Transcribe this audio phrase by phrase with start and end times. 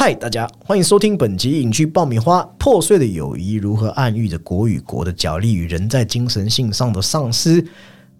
[0.00, 2.40] 嗨，大家欢迎收听本集影剧爆米花。
[2.56, 7.66] 破碎的友谊如何暗喻着国与国的角力与人在精神性上的丧失？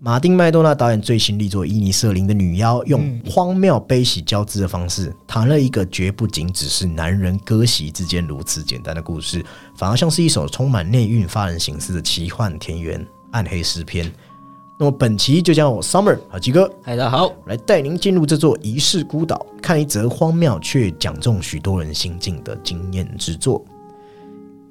[0.01, 9.41] 马丁麦多纳导演最新力作《伊尼瑟林的女妖》，用荒谬悲喜交织的方式，谈了一个绝不仅只是男人割席之间如此简单的故事，
[9.77, 14.13] 反而像是一首充满内蕴、发人省思的奇幻田园暗黑诗篇。
[14.81, 23.65] 那么本期就将我 Summer 好吉哥嗨，大家好，来带您进入这座遗世孤岛，看一则荒谬却讲中许多人心境的经验之作。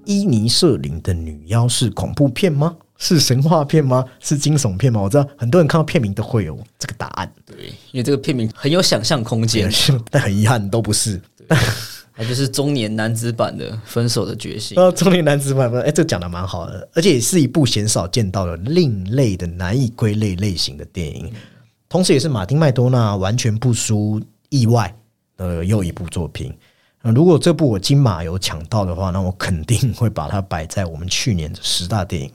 [0.06, 2.74] 伊尼舍林的女妖是恐怖片吗？
[2.98, 4.06] 是神话片吗？
[4.22, 5.02] 是惊悚片吗？
[5.02, 9.70] 我知道很多人看到片名都会有这个答案，对，因为这个片名很有想象空间，
[10.10, 11.20] 但很遗憾都不是。
[12.18, 14.76] 它就是中年男子版的《分手的决心》。
[14.82, 21.32] 呃，中年男子版，哎，这讲的蛮好的，而且也是一部鲜少见到的另类的难以归类类型的电影，
[21.88, 24.92] 同时也是马丁麦多纳完全不输意外
[25.38, 26.52] 的又一部作品。
[27.04, 32.32] 那如果这部我金马有抢到的话，那我肯定会把它摆在我们去年的十大电影。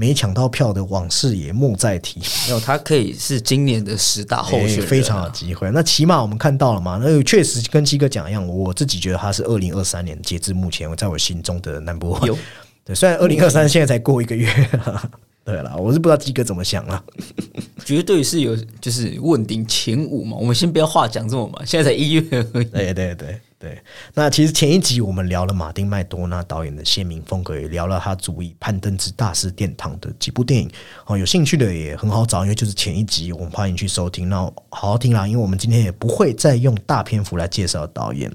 [0.00, 2.20] 没抢到票的往事也莫再提。
[2.46, 5.70] 没有，他可以是今年的十大候选人，非常有机会。
[5.72, 6.98] 那起码我们看到了嘛？
[7.02, 12.34] 那确实跟七哥讲一样，我自己觉得他是二零二三年截至目前，在我心中的 number one。
[12.82, 14.50] 对，虽然二零二三现在才过一个月，
[15.44, 17.04] 对了，我是不知道鸡哥怎么想了。
[17.84, 20.34] 绝对是有，就是问鼎前五嘛。
[20.40, 22.22] 我们先不要话讲这么嘛，现在才一月
[22.54, 22.64] 而已。
[22.64, 23.38] 对对对。
[23.60, 23.78] 对，
[24.14, 30.70] 那其实前一集我们聊了马丁麦多纳导演的鲜明风格，也聊了他主以攀登之大师殿堂的几部电影。
[31.04, 34.30] 哦，有兴趣的也很好找，因为就是前一集，我们欢迎去收听。
[34.30, 34.38] 那
[34.70, 38.34] 好好听啦，因为我们今天也不会再用大篇幅来介绍导演。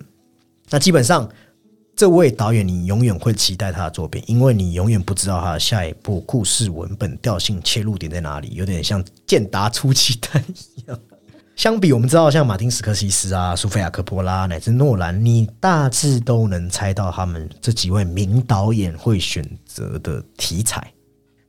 [0.69, 1.27] 那基本上，
[1.95, 10.99] 这位导演你永远会期待他的作品，因为你永远不知道他的下一部故事文本调性切入点在哪里，有点像健达出奇蛋一样。
[11.55, 20.85] 相比我们知道，像马丁·斯科西斯啊、苏菲亚·科波拉乃至诺兰，你大致都能猜到他们这几位名导演会选择的题材。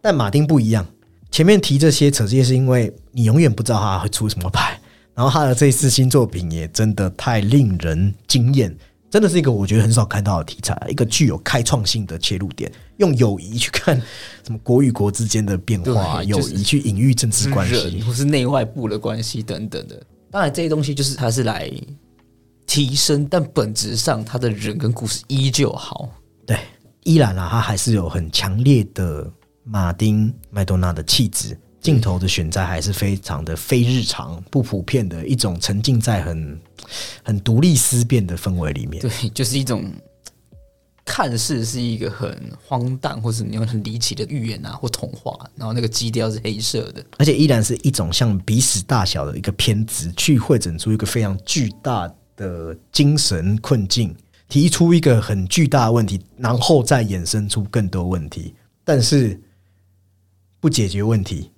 [0.01, 0.87] 但马丁不一样，
[1.33, 4.79] 前面提这些扯这些，是因为你永远不知道他会出什么牌。
[5.13, 8.73] 然后他的这次新作品也真的太令人惊艳。
[9.09, 13.97] 真的是一个我觉得很少看到的题材，一个具有开创性的切入点，用友谊去看
[14.45, 20.03] 什么国与国之间的变化，友谊去隐喻政治关系，或是内外部的关系等等的。
[20.31, 21.71] 当然，这些东西就是它是来
[22.67, 26.09] 提升，但本质上它的人跟故事依旧好。
[26.45, 26.59] 对，
[27.05, 29.31] 依然啊，它还是有很强烈的
[29.63, 31.57] 马丁麦多纳的气质。
[31.87, 36.61] 镜头的选在还是非常的非日常、不普遍的一种沉浸在很
[37.23, 39.01] 很独立思辨的氛围里面。
[39.01, 39.85] 对，就是一种
[41.05, 42.37] 看似是一个很
[42.67, 54.13] 荒诞或者你很离奇的寓言啊或童话，然后那个基调是黑色的，而且依然是一种像鼻屎大小的一个偏执，去汇整出一个非常巨大的精神困境，
[54.49, 59.41] 提出一个很巨大的问题，然后再衍生出更多问题，但是
[60.59, 61.53] 不解决问题。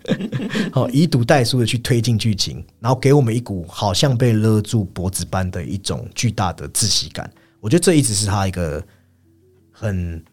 [0.72, 7.30] 好，以赌代输的去推进剧情，然后给我们一股好像被勒住脖子般的一种巨大的窒息感。
[7.60, 8.84] 我觉得这一直是他一个
[9.70, 10.24] 很、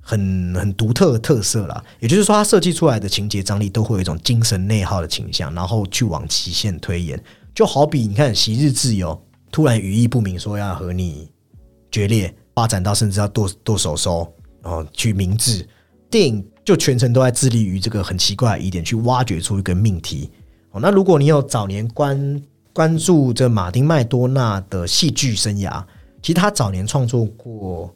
[0.00, 1.84] 很、很独特的特色啦。
[2.00, 7.22] 也就是说，他设计出来的情节张力都会有一种精神内耗的倾向，然后去往极限推演。
[7.54, 9.10] 就好比你看《昔日自由》，
[9.50, 11.30] 突然语意不明说要和你
[11.90, 14.32] 决裂，发展到甚至要剁剁手手，
[14.62, 15.66] 然后去明智
[16.10, 16.44] 电影。
[16.68, 20.30] 就全程都在致力于这个很奇怪的疑点，去挖掘出一个命题。
[20.70, 22.42] 哦，那如果你有早年关
[22.74, 25.82] 关注这马丁麦多纳的戏剧生涯，
[26.20, 27.90] 其实他早年创作过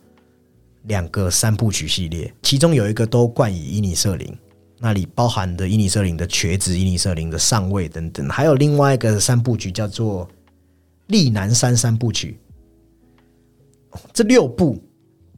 [0.85, 4.35] 两个三部曲系列，其中有一个都冠以伊尼瑟林，
[4.79, 10.27] 那里包含的伊尼瑟林的瘸子、伊尼瑟林的上位等等，还有另外一个三部曲叫做
[11.09, 12.39] 利南山三部曲。
[14.15, 14.83] 这六部。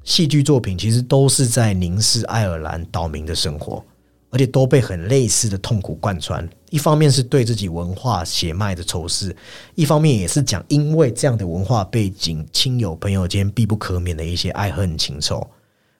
[0.05, 3.83] 戏剧作品其实都是在凝视爱尔兰岛民的生活，
[4.29, 6.47] 而且都被很类似的痛苦贯穿。
[6.69, 9.35] 一方面是对自己文化血脉的仇视，
[9.75, 15.47] 一方面也是讲因为这样的文化背景，亲友朋友间必不可免的一些爱恨情仇，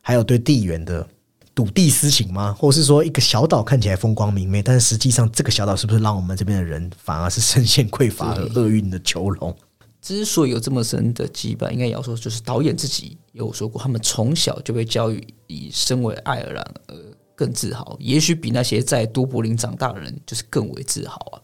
[0.01, 1.07] 还有对地缘的
[1.55, 2.53] 赌地私情吗？
[2.59, 9.57] 或是说一个小岛看起来风光明媚，但是实际上这个小岛是不是让我们这边的人反而是深陷匮乏和厄运的囚笼？
[10.05, 16.95] 之所以有这么深的羁绊，应该也要说就是导演自己有说过，他们从小就被教育以身为爱尔兰而
[17.35, 21.41] 更自豪，也许比那些在都柏林长大的人就是更为自豪啊，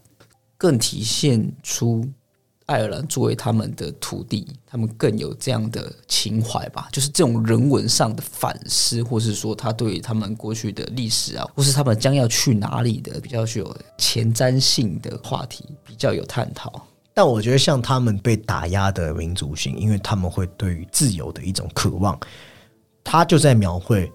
[0.59, 2.07] 更体现出
[2.67, 6.87] 爱尔兰作为他们的土地，他们更有这样的情怀吧。
[6.93, 16.87] 就是这种人文上的反思，或是说他对他们过去的历史啊，或是他们将要去哪里的比较具有前瞻性的话题，比较有探讨。
[17.13, 22.19] 但我觉得像他们被打压的民族性，因为他们会对于自由的一种渴望，
[23.03, 24.11] 他就在描绘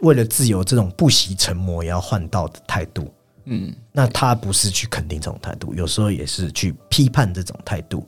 [0.00, 3.12] 为了自由这种不惜成魔也要换道的态度。
[3.44, 8.06] 嗯，那他不是去肯定这种态度，有时候也是去批判这种态度。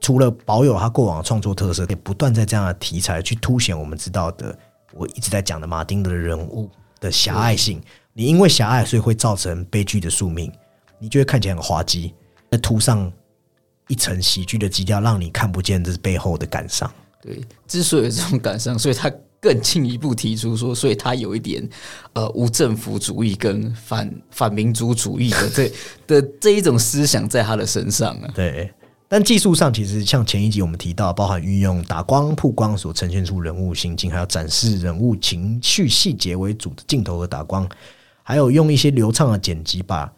[0.00, 4.58] 除了保有他过往的创作特色，也不断在这样的题材去凸显我们知道的，
[4.92, 6.68] 我一直在讲的马丁的人物
[6.98, 7.80] 的狭隘性。
[8.12, 10.52] 你因为狭隘，所以会造成悲剧的宿命，
[10.98, 12.12] 你就会看起来很滑稽，
[12.50, 13.10] 在涂上
[13.92, 16.90] 一层喜剧的基调，让你看不见这背后的感伤。
[17.20, 21.68] 对，之所以有这种感伤，所以他更进一步提出说，所以他有一点
[22.14, 25.72] 呃无政府主义跟反反民族主义的这
[26.08, 28.30] 的这一种思想在他的身上啊。
[28.34, 28.72] 对，
[29.08, 37.68] 但技术上其实像前一集我们提到，包含运用打光、曝光所呈现出人物心境，还有展示人物情绪细节为主的镜头和打光，
[38.22, 40.10] 还有用一些流畅的剪辑把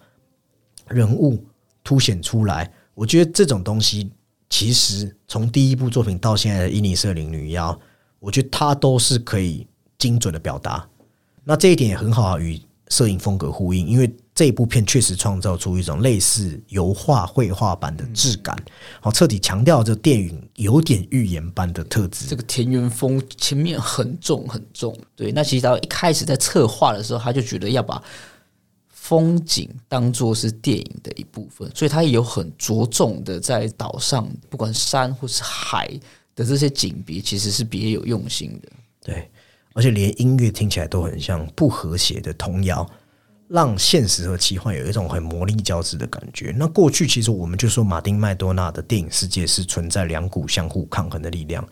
[0.86, 1.44] 人物
[1.82, 2.70] 凸显出来。
[2.94, 4.10] 我觉得这种东西，
[4.48, 7.78] 其实从第一部作品到现在的伊尼瑟林女妖，
[8.20, 9.66] 我觉得它都是可以
[9.98, 10.88] 精准的表达。
[11.44, 18.56] 那这一点也很好与摄影风格呼应，因为这一部片确实创造出一种类似油画绘画版的质感，
[19.00, 22.26] 好彻底强调这电影有点预言般的特质。
[22.26, 25.32] 这个田园风前面很重很重，对。
[25.32, 28.02] 那其实他一开始在策划的时候，他就觉得要把
[29.04, 35.88] 风景当做是电影的一部分，所以他也有很着重的在岛上，不管山或是海
[36.34, 38.72] 的这些景别，其实是别有用心的。
[39.02, 39.30] 对，
[39.74, 42.90] 而且连音乐听起来都很像不和谐的童谣，
[43.46, 46.54] 让现实和奇幻有一种很魔力交织的感觉。
[46.56, 51.62] 那过去其实我们就说马丁麦多纳的电影世界是存在两股相互抗衡的力量，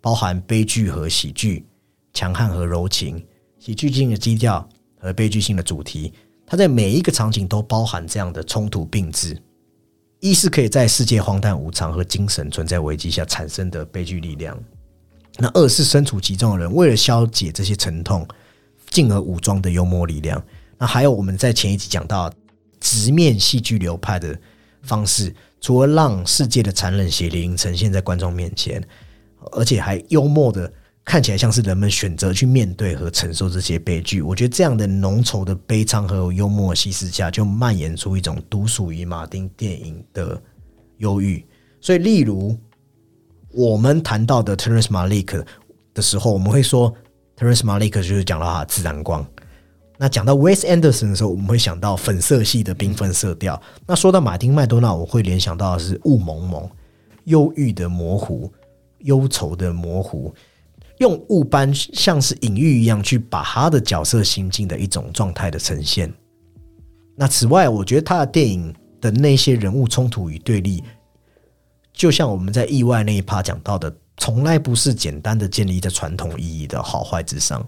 [0.00, 1.64] 包含悲剧和喜剧、
[2.12, 3.24] 强悍和柔情、
[3.60, 4.68] 喜剧性的基调
[4.98, 6.12] 和悲剧性的主题。
[6.52, 9.34] 它在每一个场景都包含这样的冲突并置，
[10.20, 14.62] 一是可以在世界荒诞无常和精神存在危机下产生的悲剧力量。
[15.38, 18.28] 那二是身处其中的人为了消解这些沉痛，
[18.90, 20.44] 进而武装的幽默力量。
[20.76, 22.30] 那还有我们在前一集讲到
[22.78, 24.38] 直面戏剧流派的
[24.82, 28.86] 方式，除了让世界的残忍血淋呈现在观众面前，
[29.52, 30.70] 而且还幽默的
[31.04, 34.22] 看起来像是人们选择去面对和承受这些悲剧。
[34.22, 40.40] 我觉得这样的浓稠的悲怆和幽默稀释下，就蔓延出一种独属于马丁电影的
[40.98, 41.44] 忧郁。
[41.80, 42.56] 所以，例如。
[43.54, 45.44] 我们谈到的 Terence Malick
[45.92, 46.90] 的时候，我们会说
[47.36, 49.22] Terence Malick 就是讲到他自然光。
[49.98, 53.60] 那讲到 Wes Anderson 的时候，我们会想到粉色系的缤纷色调。
[53.86, 56.66] 那说到马丁麦多纳，我会联想到的是雾蒙蒙、
[57.24, 58.50] 忧郁的模糊、
[59.00, 60.34] 忧愁的模糊，
[61.02, 66.12] 用雾般像是隐喻一样去把他的角色心境的一种状态的呈现。
[67.16, 70.80] 那此外，我觉得他的电影的那些人物冲突与对立。
[71.92, 77.66] 就像我们在意外那一趴讲到的，从来不是简单的建立在传统意义的好坏之上，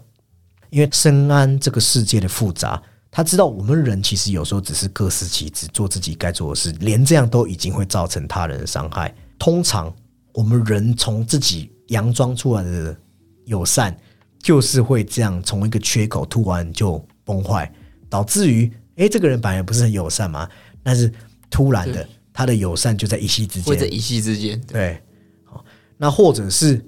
[0.69, 9.13] 因为深谙这个世界的复杂，他知道我们人其实有时候只是各司其职，做自己该做的事，连这样都已经会造成他人的伤害。
[9.37, 9.93] 通常
[10.33, 12.97] 我们人从自己佯装出来的
[13.45, 13.95] 友善，
[14.39, 17.71] 就是会这样从一个缺口突然就崩坏，
[18.09, 20.49] 导致于诶，这个人本来不是很友善嘛，
[20.83, 21.11] 但是
[21.49, 22.07] 突然的。
[22.37, 24.59] 他的友善就在一夕之间，或者一夕之间。
[24.67, 25.01] 对，
[25.45, 25.63] 好，
[25.95, 26.85] 那或者是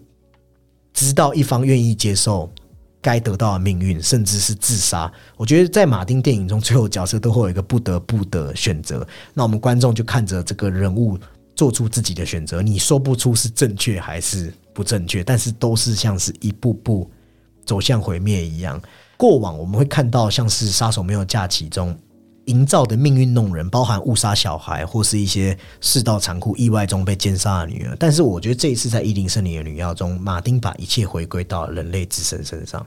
[0.91, 2.51] 直到一方愿意接受
[2.99, 5.09] 该得到的命运，甚至是自杀。
[5.37, 9.07] 我觉得在马丁电影中，最后角色都会有一个不得不的选择。
[9.33, 11.17] 那我们观众就看着这个人物
[11.55, 17.09] 做出自己的选择，你说不出是正确还是不正确，但是都是像是一步步
[17.65, 18.79] 走向毁灭一样。
[19.17, 21.97] 过往我们会看到像是《杀手没有假期》中。
[22.45, 27.95] 营造的命运弄人，包含误杀小孩，或是一些世道残酷、意外中被奸杀的女儿。
[27.99, 32.85] 但是，我觉得这一次在《伊林森林的女妖》中，马丁把一切回归到人类自身身上，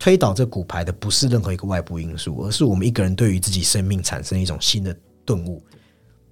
[0.00, 5.62] 推倒这骨牌的不是任何一个外部因素，而是我们一个人对于自己生命产生一种新的顿悟，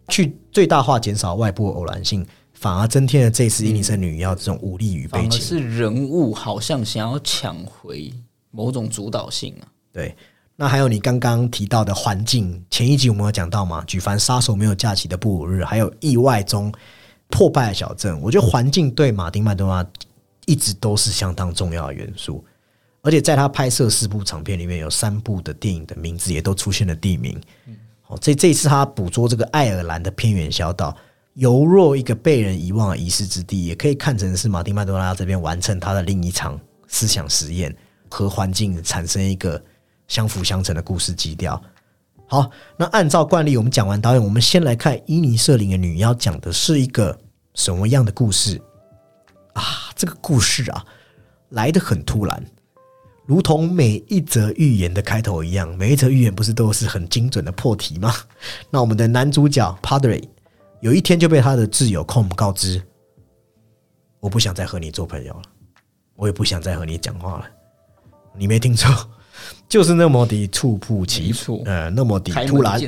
[0.08, 2.26] 去最大化减少外部偶然性，
[2.60, 5.40] 反而增添了这次伊尼森女妖这种武力与悲情。
[5.40, 8.12] 是人物好像想要抢回
[8.50, 9.64] 某种主导性啊？
[9.90, 10.14] 对。
[10.56, 13.82] 那还有你刚刚提到的环境，前一集我们有讲到嘛？
[13.86, 16.70] 举凡杀手没有假期的布鲁日，还有意外中
[17.30, 19.82] 破败的小镇，我觉得环境对马丁麦多拉
[20.44, 22.44] 一直都是相当重要的元素。
[23.00, 27.40] 而且在他拍摄四部长片里面，有三部的电影的名字也都出现了地名。
[28.08, 30.94] 哦，这这一次他捕捉这个爱尔兰的偏远小岛，
[31.40, 37.74] 犹若一个被人遗忘的遗失之地，也可以看成是马丁麦多拉这边完成他的另一场思想实验，
[38.08, 39.60] 和环境产生一个。
[40.10, 41.62] 相辅相成的故事基调，
[42.26, 47.16] 好，那按照惯例，我们讲完导演，我们先来看伊尼舍林的女妖讲的是一个
[47.54, 48.60] 什么样的故事
[49.52, 49.62] 啊？
[49.94, 50.84] 这个故事啊，
[51.50, 52.44] 来的很突然，
[53.24, 58.12] 如同每一则寓言的开头一样，每一则寓言不是都是很精准的破题吗？
[58.68, 60.20] 那我们的男主角 Padre
[60.80, 62.80] 有一天就被他的挚友 Com 告知，
[64.18, 65.42] 我不想再和你做朋友了，
[66.16, 67.46] 我也不想再和你讲话了。
[68.34, 68.88] 你没听错，
[69.68, 71.34] 就是那么的猝不及
[71.66, 72.80] 呃，那么的突然，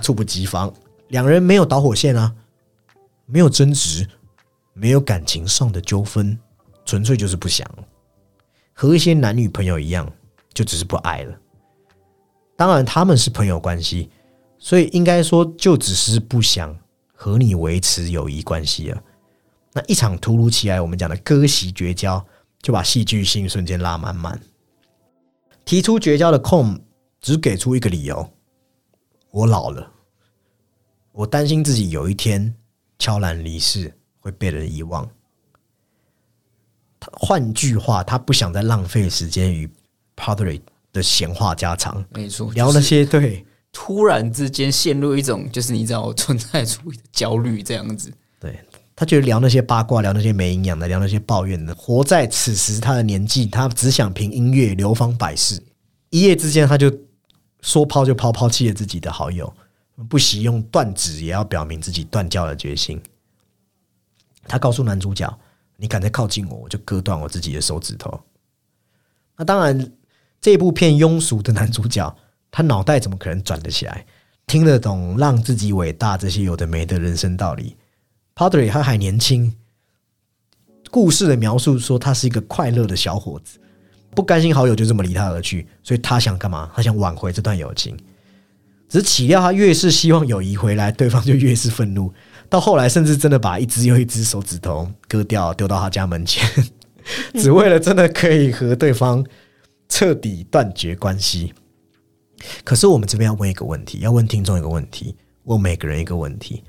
[0.00, 0.72] 猝不及防。
[1.08, 2.32] 两人没有导火线啊，
[3.26, 4.06] 没有争执，
[4.72, 6.38] 没有感情上的纠纷，
[6.84, 7.68] 纯粹就是不想，
[8.72, 10.10] 和一些男女朋友一样，
[10.54, 11.34] 就只是不爱了。
[12.56, 14.08] 当然，他们是朋友关系，
[14.58, 16.74] 所以应该说就只是不想
[17.22, 19.00] 和你维持友谊关系了。
[19.72, 22.26] 那一场突如其来，我们讲的割席绝交，
[22.60, 24.40] 就把戏剧性瞬间拉满满。
[25.64, 26.76] 提出绝交的控
[27.20, 28.28] 只给出一个理由：
[29.30, 29.88] 我老了，
[31.12, 32.52] 我担心自己有一天
[32.98, 35.08] 悄然离世，会被人遗忘。
[36.98, 39.70] 他换句话，他不想再浪费时间与
[40.16, 40.60] Padre
[40.92, 48.12] 的闲话家常，没错，聊那些对突然之间陷入一种就是你知道存在主义的焦虑这样子。
[48.38, 48.60] 对，
[48.94, 55.60] 他觉得聊那些八卦，聊那些没营养的，聊那些抱怨的，活在此时他的年纪，他只想凭音乐流芳百世。
[56.10, 56.92] 一夜之间，他就
[57.62, 59.52] 说抛就抛，抛弃了自己的好友，
[60.08, 63.00] 不惜用断指也要表明自己断交的决心。
[64.46, 65.38] 他告诉男主角
[65.78, 68.20] ：“你敢再靠近我，我就割断我自己的手指头。”
[69.38, 69.92] 那当然，
[70.40, 72.14] 这部片庸俗的男主角，
[72.52, 74.06] 他脑袋怎么可能转得起来，
[74.46, 77.74] 听得懂让自己伟大这些有的没的人生道理
[78.36, 79.52] ？Padre 他还年轻，
[80.90, 83.58] 故事的描述说他是一个快乐的小伙子，
[84.14, 86.70] 不甘心好友就这么离他而去，所以他想干嘛？
[86.74, 87.96] 他想挽回这段友情。
[88.88, 92.12] 只是岂料他越是希望友谊回来，对方就越是愤怒，
[92.50, 96.46] 到后来甚至真的把一只又一只手指头割掉，丢到他家门前，
[97.40, 99.24] 只为了真的可以和对方
[99.88, 101.54] 彻底断绝关系。
[102.64, 106.62] 可是我们这边要问一个问题，要问听众一个问题，问每个人一个问题：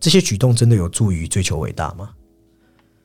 [0.00, 2.10] 这些举动真的有助于追求伟大吗？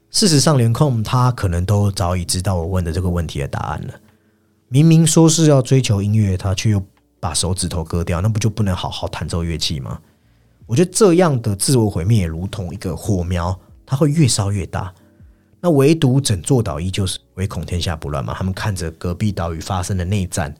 [0.09, 3.93] 事实上，连控他可能都早已知道我问的这个问题的答案了。
[4.67, 6.83] 明明说是要追求音乐，他却又
[7.19, 9.99] 把手指头割掉，那不就不能好好弹奏乐器吗？
[10.65, 14.93] 我觉得这样的自我毁灭，也如同一个火苗，它会越烧越大。
[15.59, 18.33] 那唯独整座岛依旧是唯恐天下不乱嘛。
[18.33, 20.53] 他们看着隔壁岛屿发生的内战，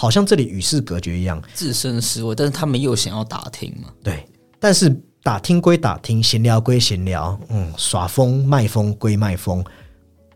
[0.00, 1.42] 好像这里与世隔绝一样。
[1.56, 4.24] 置身事外，但是他们又想要打听嘛，对，
[4.60, 4.88] 但是
[5.24, 9.64] 打听归打听，闲聊归闲聊，嗯，耍疯卖疯归卖疯，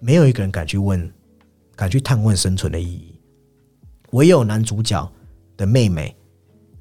[0.01, 1.09] 没有一个人敢去问，
[1.77, 3.15] 敢去探问生存的意义。
[4.11, 5.09] 唯有男主角
[5.57, 6.13] 的妹妹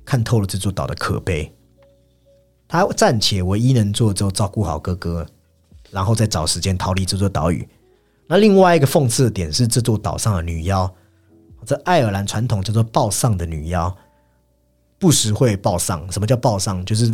[0.03, 1.53] 看透了这座岛的可悲，
[2.67, 5.23] 她暂且唯一能做的只有照顾好哥哥，
[5.91, 7.69] 然后再找时间逃离这座岛屿。
[8.25, 10.91] 那另外一个讽刺的点是，这座岛上的女妖，
[11.65, 13.95] 这爱尔兰传统叫做报丧的女妖，
[14.97, 16.11] 不时会报丧。
[16.11, 16.83] 什么叫报丧？
[16.85, 17.11] 就是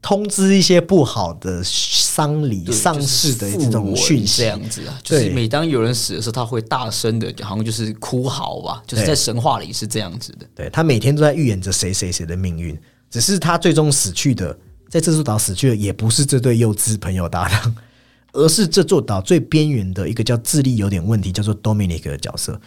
[0.00, 4.42] 通知一些不好的丧礼、丧事的这种讯息。
[4.42, 10.46] 这样子啊，就是每当有人死的时候，他会大声的，好像就是哭嚎吧，就是在神话里是这样子的。
[10.54, 12.78] 对他每天都在预言着谁谁谁的命运，
[13.10, 14.56] 只是他最终死去的，
[14.88, 17.76] 在这座岛死去的也不是这对幼稚朋友搭档，
[18.32, 22.58] 而是这座岛最边缘的一个叫智力有点问题，叫做 Dominic 的角色。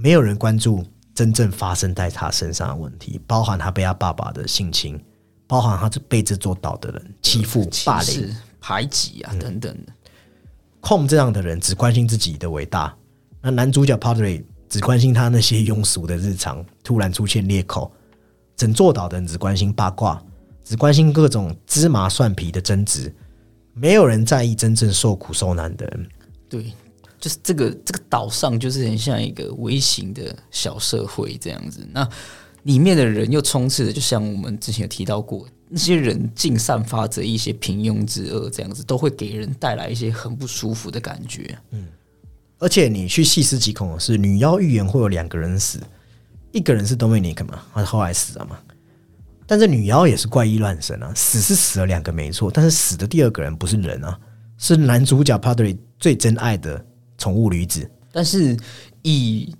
[0.00, 4.98] 没有人关注真正发生在他身上的问题，包含他被他爸爸的性侵，
[5.48, 8.32] 包含他被这座岛的人欺负、霸凌。
[8.60, 9.92] 排挤啊等等的。
[10.80, 12.94] 控这样的人只关心自己的伟大，
[13.40, 17.90] 那男主角 Padre 只关心他那些庸俗的日常，突然出现裂口，
[18.56, 20.20] 整座岛的人只关心八卦，
[20.64, 23.14] 只关心各种芝麻蒜皮的争执，
[23.74, 26.08] 没有人在意真正受苦受难的人。
[26.48, 26.72] 对，
[27.18, 31.86] 就是这个这个岛上就是很像一个微型的小社会这样子。
[31.92, 32.08] 那
[32.64, 41.58] 里面的人又充斥着，就像我们之前有提到过，那些人竟散发着一些平庸之恶，这样子都会给人带来一些很不舒服的感觉。
[41.70, 41.86] 嗯
[42.60, 45.80] 而且你去细思极恐的是，女妖预言会有两个人死，
[46.50, 48.58] 一个人是 Dominic 嘛，他后来死了嘛。
[49.46, 54.18] 但这女妖也是怪异乱神啊，死是死了两个没错，但是死的第二个人不是人啊，
[54.56, 56.84] 是男主角 Padre 最珍爱的
[57.18, 57.90] 宠物驴子。
[58.10, 58.56] 但是
[59.02, 59.54] 以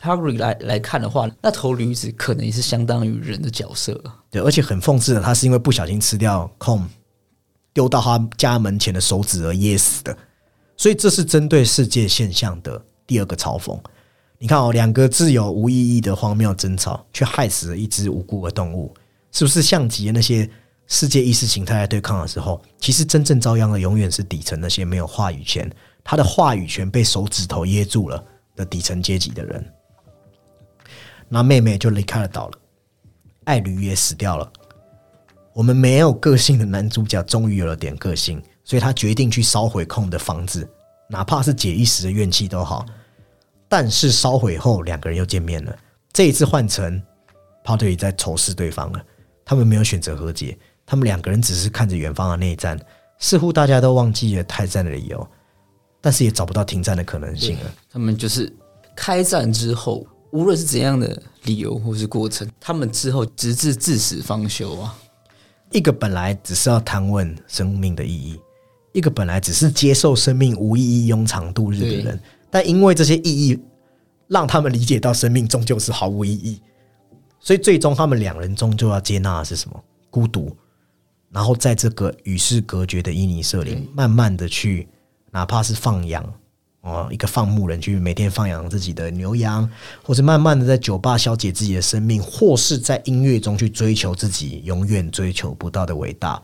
[0.00, 4.00] Harry 来来看的话，那头驴子可能也是相当于人的角色。
[4.30, 6.88] 对，而且很讽刺的，他是因为不小心吃掉空
[7.72, 10.16] 丢到他家门前的手指而噎死的，
[10.76, 13.78] 所以这是针对世界现象的第二个嘲讽。
[14.38, 18.94] 你看哦，两个自由无意义的荒谬争吵，却害死了一只无辜的动物，
[19.32, 20.48] 是不是像极了那些
[20.86, 22.62] 世界意识形态在对抗的时候？
[22.78, 25.70] 其实真正遭殃的永远是底层那些没有话语权，
[26.02, 28.24] 他的话语权被手指头噎住了
[28.56, 29.64] 的底层阶级的人。
[31.28, 32.58] 那妹妹就离开了岛了，
[33.44, 34.52] 爱侣也死掉了。
[35.52, 40.68] 我们没有个性的男主角终于有了点个性，所以他决定去烧毁空的房子，
[41.08, 42.86] 哪怕是解一时的怨气都好。
[43.68, 45.76] 但是烧毁后，两个人又见面了。
[46.12, 47.00] 这一次换成
[47.64, 49.04] Pottery 在仇视对方了。
[49.44, 52.78] 他们没有选择和解，他们两个人只是看着远方的内战，
[53.18, 55.28] 似乎大家都忘记了开战的理由，
[56.00, 57.74] 但是也找不到停战的可能性了。
[57.90, 58.52] 他们就是
[58.96, 64.96] 开战之后，无论是怎样的理由或是过程，他们之后直至至死方休啊。
[65.72, 68.40] 一个本来只是要谈问生命的意义，
[68.92, 73.58] 一个本来只是接受生命无意义、庸常度日的人，但因为这些意义，
[74.26, 76.60] 让他们理解到生命终究是毫无意义，
[77.38, 79.80] 所以最终他们两人终究要接纳的是什么？
[80.10, 80.56] 孤独，
[81.30, 84.88] 然后在这个与世隔绝的伊尼舍林，慢慢的去，
[85.30, 86.24] 哪怕是放羊。
[86.82, 89.70] 哦，一个放牧人去每天放养自己的牛羊，
[90.02, 96.40] 或者慢慢的在酒吧消解自己的生命，或是在音乐中去追求自己永远追求不到的伟大，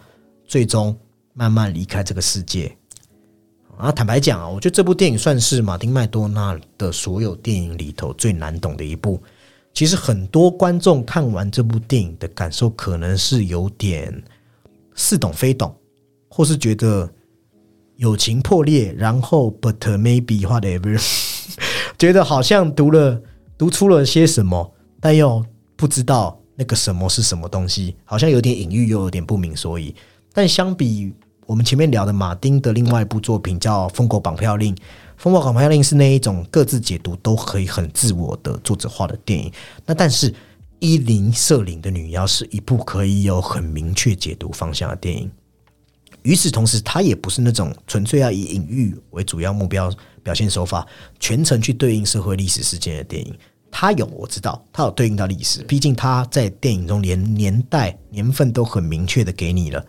[0.46, 0.94] 最终
[1.32, 2.76] 慢慢离开这个世界。
[3.78, 9.18] 啊，坦白讲啊，我觉得这部电影算是马丁麦多纳的所有电影里头最难懂的一部。
[9.72, 14.22] 其实很多观众看完这部电影的感受，可能是有点
[14.94, 15.74] 似懂非懂，
[16.28, 17.10] 或是觉得。
[17.96, 21.00] 友情破裂，然后 but maybe whatever，
[21.98, 23.20] 觉得好像读了
[23.56, 25.44] 读出了些什么，但又
[25.76, 29.94] 不知道那个什么是什么东西，好像有点隐喻，又有点不明所以。
[30.32, 31.12] 但相比
[31.46, 34.74] 我们前面聊的马丁的另外一部作品叫《疯狗绑票令》，
[35.16, 39.50] 《疯狗绑票令》是那一种各自解读都可以很自我的作者化的电影。
[39.86, 40.34] 那但是
[40.80, 45.30] 伊林瑟林的女妖是一部可以有很明确解读方向的电影。
[46.26, 49.88] 与此同时，它也不是那种纯粹要以隐喻为主要目标
[50.24, 50.84] 表现手法，
[51.20, 53.32] 全程去对应社会历史事件的电影。
[53.70, 59.86] 它有我知道，它有对应到历史，毕竟它在电影中连年代、年份都很明确的给你了。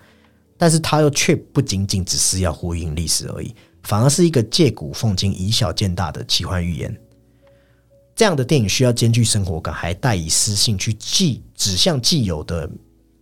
[0.60, 6.96] 但是，它又却不仅仅只是要呼应历史而已，反而是一个借古讽今、以小见大的奇幻寓言。
[8.16, 12.70] 这样的电影需要兼具生活感，还带以私性去既指向既有的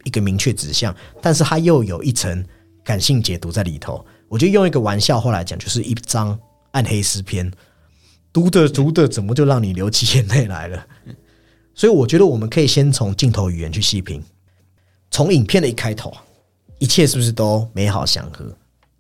[0.03, 2.45] 一个明确指向，但是它又有一层。
[2.85, 7.51] 感性解读在里头，我觉得用一个玩笑话来讲，就是一张暗黑诗篇，
[8.31, 10.85] 读的读的，怎么就让你流起眼泪来了？
[11.73, 14.21] 所以我觉得我们可以先从镜头语言去细品，
[15.09, 16.13] 从影片的一开头，
[16.77, 18.45] 一切是不是都美好祥和？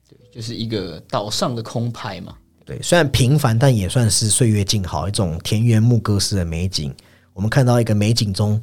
[0.09, 2.35] 对，就是一个岛上的空拍嘛。
[2.65, 6.91] 对，虽然平凡，但也算是岁月静好，一种田园牧歌式的美景。
[7.33, 8.59] 我们看到一个美景中。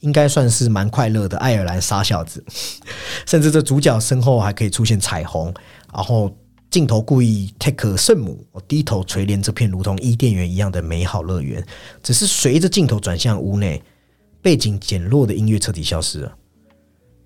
[0.00, 2.44] 应该算是蛮快乐的爱尔兰傻小子，
[3.26, 5.54] 甚至这主角身后还可以出现彩虹，
[5.94, 6.34] 然后
[6.70, 11.64] 镜头故意 take 圣母，低头垂怜这片如同伊甸园一样的美好乐园。
[12.02, 13.82] 只是随着镜头转向屋内，
[14.40, 16.34] 背景减弱的音乐彻底消失了，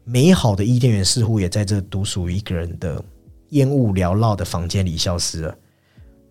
[0.05, 3.03] 美好的伊甸园似乎也在这独属于一个人的
[3.51, 5.55] 烟雾缭绕的房间里消失了。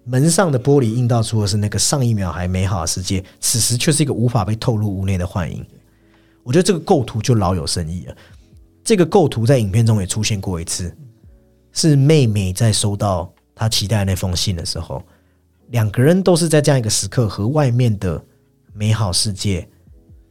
[0.05, 5.65] 门上的玻璃映照出的是那个上一秒还美好的世界，此时却是一个无法被透露屋内的幻影。
[6.43, 8.15] 我觉得这个构图就老有深意了。
[8.83, 10.95] 这个构图在影片中也出现过一次，
[11.71, 15.01] 是妹妹在收到她期待的那封信的时候，
[15.69, 18.21] 两个人都是在这样一个时刻和外面的
[18.73, 19.67] 美好世界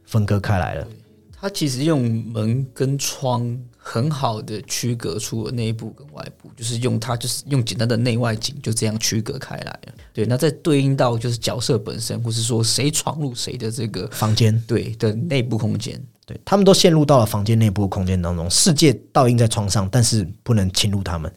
[0.05, 0.87] 分割开来了。
[1.31, 9.93] 他其实用门跟窗很好的区隔出了内部跟外部，就是用它就是用简单的内外景就这样区隔开来了。
[10.13, 21.29] 对，那再对应到就是角色本身，或是说谁闯入谁的这个房间，对的内部空间，对他们都陷入到了房间内部空间当中，世界倒映在窗上，但是不能侵入他们。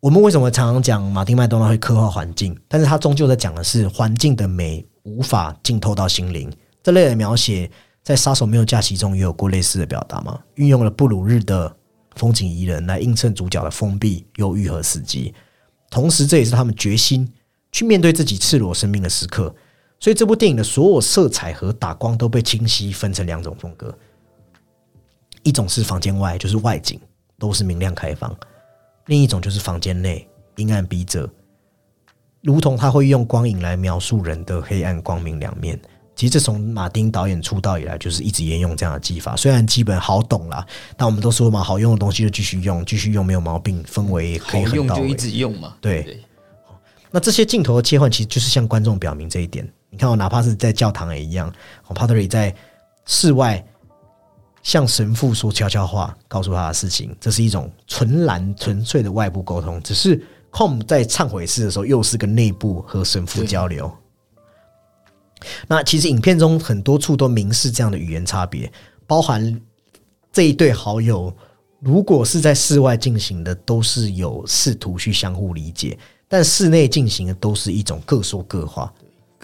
[0.00, 2.54] 我们为什么常常讲马丁麦多纳会刻画环境？
[2.68, 7.70] 但是他终究在讲的是环境的美无法浸透到心灵这类的描写。
[8.08, 10.40] 在《杀手没有假期》中也有过类似的表达吗？
[10.54, 11.76] 运用了布鲁日的
[12.16, 15.30] 风景宜人来映衬主角的封闭、忧郁和死寂，
[15.90, 17.30] 同时这也是他们决心
[17.70, 19.54] 去面对自己赤裸生命的时刻。
[20.00, 23.94] 所以这部电影的所有色彩和打光都被清晰分成两种风格：
[25.42, 26.98] 一种是房间外，就是外景
[27.38, 28.30] 都是明亮开放；
[29.04, 31.28] 另一种就是房间内阴暗逼仄，
[32.40, 35.78] 如同他会用光影来描述人的黑暗、光明两面。
[36.18, 39.36] 其实，自从马丁导演出道以来，就是一直沿用这样的技法。
[39.36, 45.76] 虽然基本好懂啦，但我们都说嘛，好用的东西就继续用，继续用没有毛病，氛围可以很到位，就一直用嘛。
[45.80, 46.20] 对，
[47.12, 51.54] 那这些镜头的切换，其实就是向观众表明这一点：你看哦，哪怕是在教堂也一样，
[51.86, 52.52] 我，Padre 在
[53.06, 53.64] 室外
[54.64, 59.80] 向神父说悄悄话，告诉他的事情，这是一种纯然纯粹的外部沟通。
[59.84, 63.88] 只是 Com 在忏悔室的时候，又是个内部和神父交流。
[65.66, 68.70] 那其实影片中很多处都明示这样的语言差别，
[69.06, 69.60] 包含
[70.32, 71.34] 这一对好友，
[71.80, 75.96] 如果是在室外进行的，都是有试图去相互理解；
[76.28, 78.92] 但室内进行的，都是一种各说各话，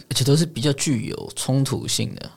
[0.08, 2.30] 而且都是比较具有冲突性的。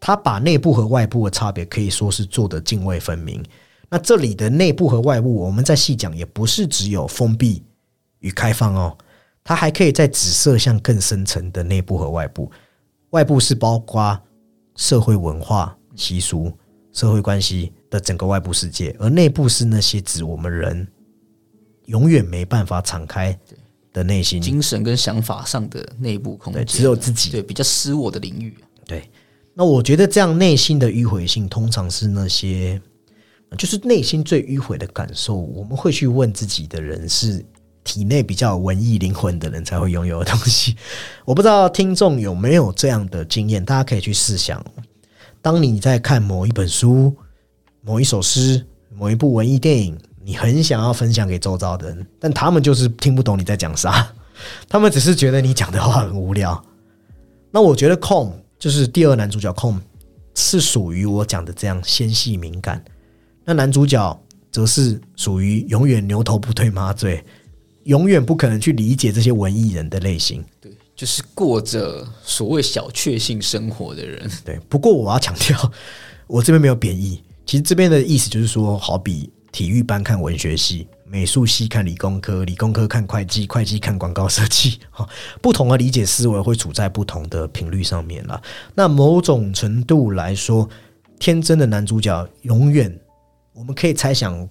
[0.00, 3.42] 他把内部和外部的差别可以说是做得泾渭分明。
[3.88, 7.62] 那这里的内部和外部，我们再细讲，也不是只有封闭
[8.18, 8.98] 与开放哦，
[9.42, 12.50] 它还可以在紫色向更深层的内部和外部。
[13.14, 14.20] 外部是包括
[14.74, 16.52] 社会文化习俗、
[16.90, 20.84] 社会关系的整个外部世界，而内部是那些指我们人
[21.84, 23.38] 永远没办法敞开
[23.92, 28.52] 的内心、精神跟想法上的内部空间，只有自己对比较私我的领域。
[28.84, 29.08] 对。
[29.54, 32.82] 那我觉得这样内心的迂回性，通常是那些
[33.56, 35.36] 就是内心最迂回的感受。
[35.36, 37.46] 我们会去问自己的人，是
[37.84, 40.74] 体内比较文艺灵魂的人才会拥有的东西。
[41.24, 44.64] 我不知道听众有没有这样的经验，大家可以去试想：
[45.40, 47.14] 当你在看某一本书、
[47.82, 48.66] 某一首诗、
[48.96, 54.12] 某一部文艺电影，你很想要分享给周遭的人，但他们就是听不懂你在讲啥，
[54.68, 56.64] 他们只是觉得你讲的话很无聊。
[57.50, 58.36] 那我觉得空。
[58.56, 59.78] 就是第二男主角控
[60.34, 62.82] 是属于我讲的这样纤细敏感，
[63.44, 64.18] 那男主角
[64.50, 67.22] 则是属于永远牛头不对马嘴，
[67.84, 70.44] 永远不可能去理解这些文艺人的类型。
[70.60, 74.30] 对，就是过着所谓小确幸生活的人。
[74.44, 75.72] 对，不过我要强调，
[76.26, 80.86] 我这边没有贬义，其实这边的意思就是说，好比体育班看文学系。
[81.06, 85.08] 美术系看理工科，理工科看会计，会计看广告设计， 哈，
[85.40, 88.42] 不同的理解思维会处在不同的频率上面了。
[88.74, 90.68] 那某种程度来说，
[91.20, 92.98] 天真的男主角永远，
[93.52, 94.48] 我们可以猜想，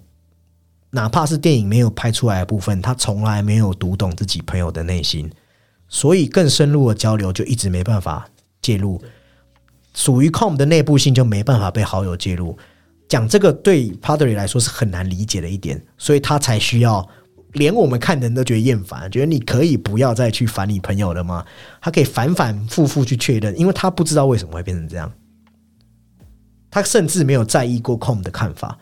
[0.94, 5.28] 哪怕是电影没有拍出来的部分，他从来没有读懂自己朋友的内心，
[5.88, 8.28] 所以更深入的交流就一直没办法
[8.62, 9.02] 介入，
[9.92, 12.56] 属于 com 的内部性就没办法被好友介入。
[13.08, 17.06] 讲这个对 Padre 来说是很难理解的一点，所以他才需要
[17.54, 21.44] 连我们看人都觉得厌烦，觉得你可以不要再去烦你朋友了吗？
[21.80, 25.12] 他可以反反复复去确认，因为他不知道为什么会变成这样，
[26.70, 28.78] 他甚至没有在意过 Com 的看法，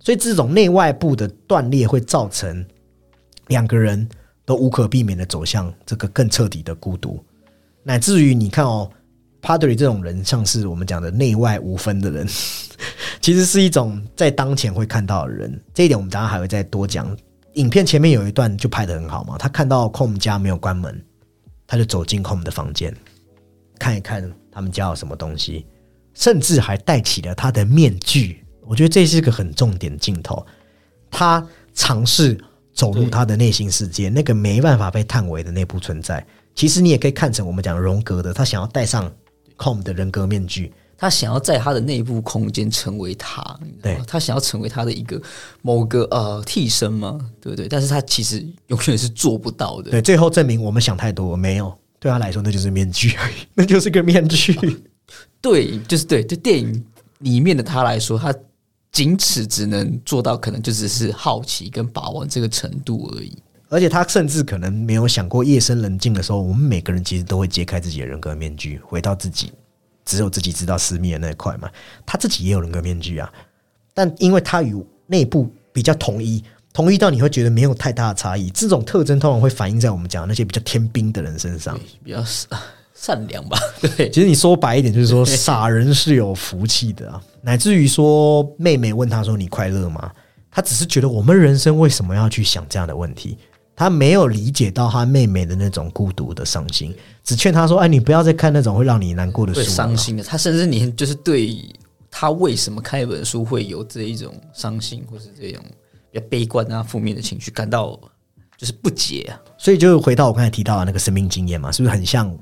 [0.00, 2.64] 所以这种内外部的断裂会造成
[3.48, 4.08] 两个人
[4.44, 7.22] 都无可避免的走向这个更彻底的孤独，
[7.82, 8.90] 乃至于你看哦
[9.42, 12.26] ，Padre 这种人像是我们讲的内外无分的人。
[13.20, 17.14] 其实是一种在当前会看到的人，这一点我们等下还会再多讲。
[17.54, 21.04] 影片前面有一段就拍的很好嘛，他看到 Com 家没有关门，
[21.66, 22.94] 他就走进 Com 的房间，
[23.78, 25.66] 看一看他们家有什么东西，
[26.14, 28.44] 甚至还戴起了他的面具。
[28.68, 30.46] 我觉得这是个很重点镜头，
[31.10, 32.38] 他尝试
[32.72, 36.24] 走入他的内心世界，那个没办法被探为的内部存在。
[36.54, 39.10] 其实你也可以看成我们讲荣格的，他想要戴上
[39.56, 40.72] Com 的人格面具。
[41.00, 43.40] 他想要在他的内部空间成为他，
[43.80, 45.22] 对他想要成为他的一个
[45.62, 47.16] 某个呃替身嘛？
[47.40, 47.68] 对不对？
[47.68, 49.92] 但是他其实永远是做不到的。
[49.92, 54.58] 对，最后证明我们想太多，没有对他来说那就是面具而已， 那就是个面具。
[55.40, 56.84] 对，就是对，对电影
[57.20, 58.34] 里面的他来说，他
[58.92, 63.36] 仅此只能做到，可能就只是好奇跟把玩这个程度而已。
[63.68, 69.52] 而且他甚至可能没有想过，夜深人静的时候，我们每个人其实都会揭开自己的人格面具，回到自己。
[70.06, 71.70] 只有自己知道私密的那一块嘛，
[72.06, 73.30] 他自己也有人格面具啊，
[73.92, 74.74] 但因为他与
[75.06, 78.48] 内部比较统一，统一到你会觉得没有太大的差异。
[78.48, 82.24] 这种特征通常会反映在我们讲那些比较天兵的人身上，比较
[83.00, 83.56] 善良吧。
[83.96, 87.22] 对，其实你说白一点，就是说傻人是有福气的啊。
[87.40, 90.10] 乃至于说妹妹问他说：“你快乐吗？”
[90.50, 93.38] 他只是觉得我们人生为什么要去想这样的问题。
[93.76, 101.56] 他没有理解到他妹妹的那种孤独的伤心，只劝他说：“哎，你不要再看那种会让你难过的书。”伤心的，他甚至连就是对
[102.10, 105.62] 他为什么看一本书会有这一种伤心，或是这种
[106.10, 107.96] 比较悲观啊、负面的情绪，感到
[108.56, 109.38] 就是不解啊。
[109.56, 112.36] 所以就回到我刚才提到的那个生命经验嘛，是不是很像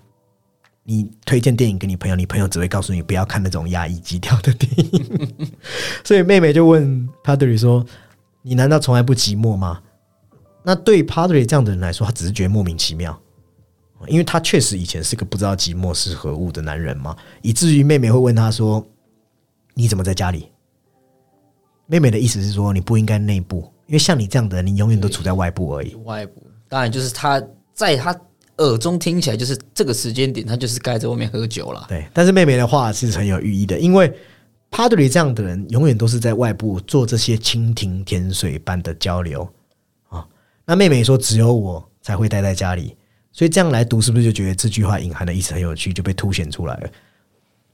[0.89, 5.53] 你推荐电影给你朋友，你朋友只会告诉你不要看那种压抑基调的电影？
[6.05, 7.85] 所以妹妹就问 Padre 说
[8.43, 9.83] ：“你难道从来不寂寞吗？”
[10.63, 13.21] 那对 Padre 这样的人来说，他只是觉得莫名其妙，
[14.07, 18.85] 因为他确实以前是个不知道寂寞是何物的男人嘛，以至于妹妹会问他说
[19.75, 20.49] ：“你怎么在家里？”
[21.87, 25.95] 妹妹的意思是说，你不应该内部，因为像你这样的人，你永远都处在外部而已。
[26.05, 28.13] 外部当然就是他在他
[28.59, 31.87] 耳中听起来就是这个时间点，他就是该在外面喝酒了。
[31.89, 34.13] 对，但是妹妹的话是很有寓意的，因为
[34.71, 39.49] 帕德里这样的人永远都是在外部做这些蜻蜓点水般的交流
[40.09, 40.27] 啊。
[40.65, 42.97] 那妹妹说只有我才会待在家里，
[43.31, 46.91] 所以这样来读是不是就觉得这句话隐含的意思很有趣，就被凸显出来了？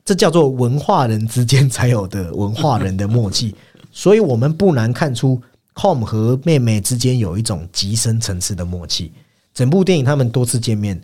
[0.04, 3.54] 这叫做文化人之间才有的文化人的默契，
[3.92, 5.40] 所以我们不难看出
[5.74, 9.12] Com 和妹妹之间有一种极深层次的默契。
[9.54, 11.00] 整部电影他们多次见面，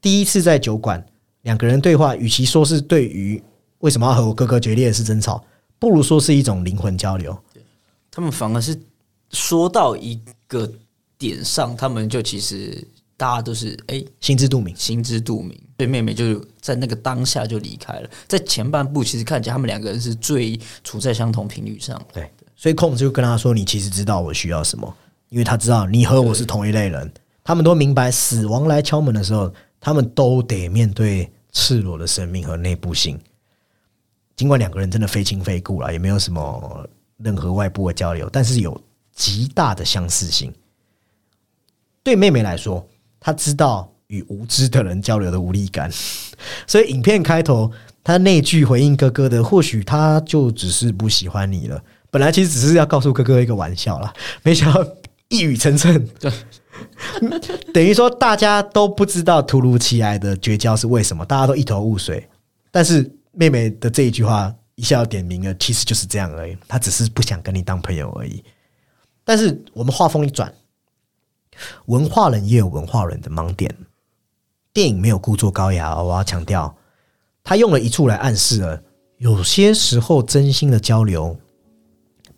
[0.00, 1.04] 第一次在酒馆，
[1.42, 3.42] 两个人对话，与其说是对于
[3.78, 5.42] 为什么要和我哥哥决裂是争吵，
[5.78, 7.36] 不如说是一种灵魂交流。
[8.10, 8.78] 他们反而是
[9.30, 10.70] 说到一个
[11.18, 15.58] 点上，他们就其实大家都是哎心知肚明，心知肚明。
[15.76, 22.00] 对妹妹就在那个当下就离开了，在前半部其实看起来他们两个人是最处在相同频率上。
[22.12, 24.96] 对，所以控就跟他说：“你其实知道我需要什么，
[25.30, 27.12] 因为他知道你和我是同一类人。”
[27.44, 33.20] 他们都明白，死亡来敲门的时候，他们都得面对赤裸的生命和内部性。
[34.34, 38.80] 尽管两个人真的非亲非故了，也没有什么任何外部的交流，但是有
[39.14, 40.52] 极大的相似性。
[42.02, 42.84] 对妹妹来说，
[43.20, 45.88] 她知道与无知的人交流的无力感，
[46.66, 47.70] 所以影片开头
[48.02, 51.80] 她那句回应哥哥的，或许他就只是不喜欢你了。
[52.10, 54.84] 本来其实只是要告诉哥哥一个玩笑啦，没想到
[55.28, 56.04] 一语成谶。
[56.18, 56.32] 对
[57.72, 62.28] 等于说，大家都不知道突如其来的绝交是为什么，大家都一头雾水。
[62.70, 66.56] 但是妹妹的这一句话一下要点名了，其实就是这样而已。
[66.66, 68.42] 她只是不想跟你当朋友而已。
[69.24, 70.52] 但是我们话锋一转，
[71.86, 73.72] 文化人也有文化人的盲点。
[74.72, 76.76] 电影没有故作高雅，我要强调，
[77.44, 78.82] 他用了一处来暗示了，
[79.18, 81.38] 有些时候真心的交流，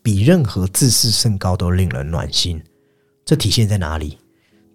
[0.03, 2.62] 比任何自视甚高都令人暖心。
[3.25, 4.18] 这体现在哪里？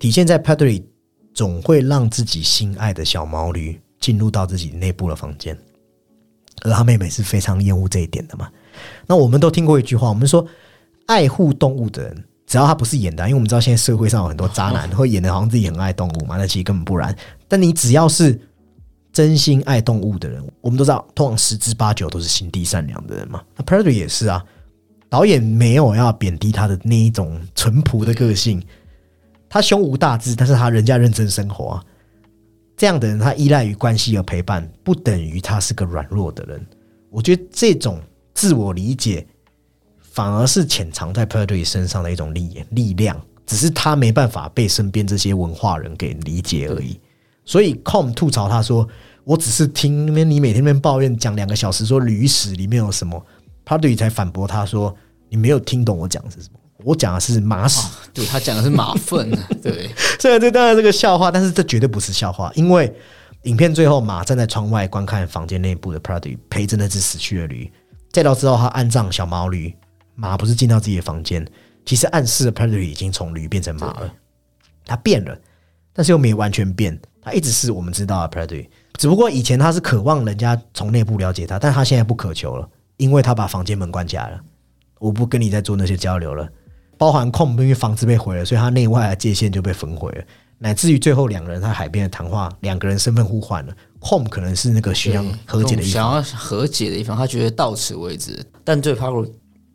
[0.02, 0.84] 体现在 Patrick
[1.32, 5.56] 总会让自己心爱的小毛驴进入到自己内部的房间，
[6.64, 8.50] 而他妹妹是非常厌恶这一点的嘛？
[9.06, 10.44] 那我们都听过一句话，我们说
[11.06, 17.16] 爱护动物的人，只要他不是演的，因为我们知道现在社会上有很多渣男会演的好像自己很爱动物嘛，那其实根本不然。
[17.48, 18.42] 但你只要是
[19.14, 23.40] 真心爱动物的人，我们都知道，通常十之八九都是心地善良的人嘛。
[23.56, 24.44] 那 Patrick 也是啊，
[25.10, 28.60] 导演没有要贬低他的那一种淳朴的个性。
[29.54, 31.84] 他胸无大志，但是他人家认真生活啊。
[32.78, 36.66] 这样的人，他依赖于关系而陪伴，不等于他是个软弱的人。
[37.10, 38.00] 我觉得这种
[38.34, 39.28] 自我理解，
[40.00, 46.98] 反而是潜藏在 p e r d y 身上的一种力力量，只是他没办法被身边这些文化人给理解而已。
[47.44, 48.88] 所以 Com 吐槽他说
[49.26, 53.22] ：“我只是听你每天抱怨讲两个小时，说驴屎里面有什么
[53.66, 54.96] p e r d y 才反驳他说：
[55.28, 59.30] 你没有听懂我讲的是什么。”我讲的是马屎，对他讲的是马粪。
[59.62, 59.90] 对，
[60.20, 62.94] 虽然这当然是个笑话，但是这绝对不是笑话，因为
[63.44, 67.72] 影片最后马站在窗外观看房间内部的 Prady 陪着那只死去的驴，
[68.12, 69.74] 再到之后他安葬小毛驴，
[70.16, 71.46] 马不是进到自己的房间，
[71.86, 74.14] 其实暗示 Prady 已经从驴变成马了，
[74.86, 75.38] 他变了，
[75.94, 78.68] 但是又没完全变，他一直是我们知道的 Prady，
[78.98, 82.68] 只不过以前他是渴望人家从内部了解他，但他现在不渴求了，
[82.98, 84.40] 因为他把房间门关起来了，
[85.00, 86.48] 我不跟你再做那些交流了。
[87.02, 90.24] 包含控，因为房子被毁了，所以他内外的界限就被焚毁了，
[90.60, 93.74] 乃至于最后两个人在海边的谈话，两个人身份互换了。
[94.00, 98.40] 控可能是那个需要和解的一方，想要和解的一方，他觉得到此为止。
[98.64, 99.28] 但对 p a r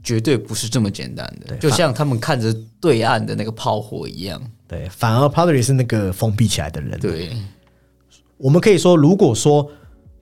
[0.04, 4.40] 绝对不是这么简单的，就像他们看着对岸的那个炮火一样。
[4.68, 6.96] 对，反而 p a r 是那个封闭起来的人。
[7.00, 7.32] 对，
[8.36, 9.68] 我们可以说，如果说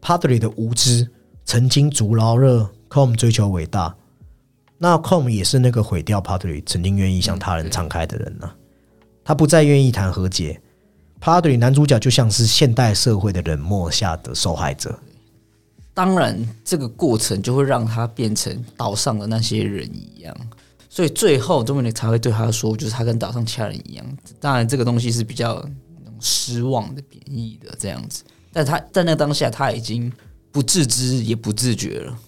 [0.01, 1.07] p a r 的无知
[1.45, 3.95] 曾经阻挠了 Com 追求伟大。
[4.85, 8.51] 那 Com 也是那个毁掉 Padre 曾经愿意向他人敞开的人呢？
[9.25, 10.61] 他不再愿意谈和解。
[11.18, 14.99] Padre 男主角就像是现代社会的冷漠下的受害者。
[15.94, 20.37] 当然，这个过程就会让他变成岛上的那些人一样。
[20.90, 24.05] 所以最后，周文杰才会对他说：“就是他跟岛上其他人一样。”
[24.38, 25.66] 当然，这个东西是比较
[26.20, 28.23] 失望的、贬义的这样子。
[28.53, 30.12] 但他在那当下，他已经
[30.53, 32.18] 不自知也不自觉了。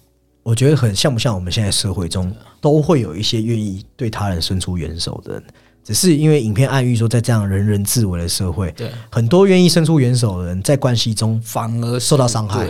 [0.47, 5.43] 我觉得很像不像我们现在社会中都会有一些愿意对他人伸出援手的人，
[5.83, 12.65] 只是因为影片暗喻说，在这样人人自危的社会，对很多愿意伸出援手的人，在关系中反而受到伤害。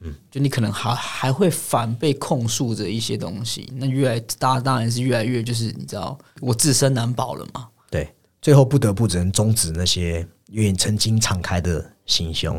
[0.00, 7.68] 嗯，就你可能还还会反被控诉着一些东西，那越来大家当然是越来越就是你知道我自身难保了嘛。
[7.90, 8.08] 对，
[8.40, 12.58] 最后不得不只能终止那些愿意曾经敞开的心胸。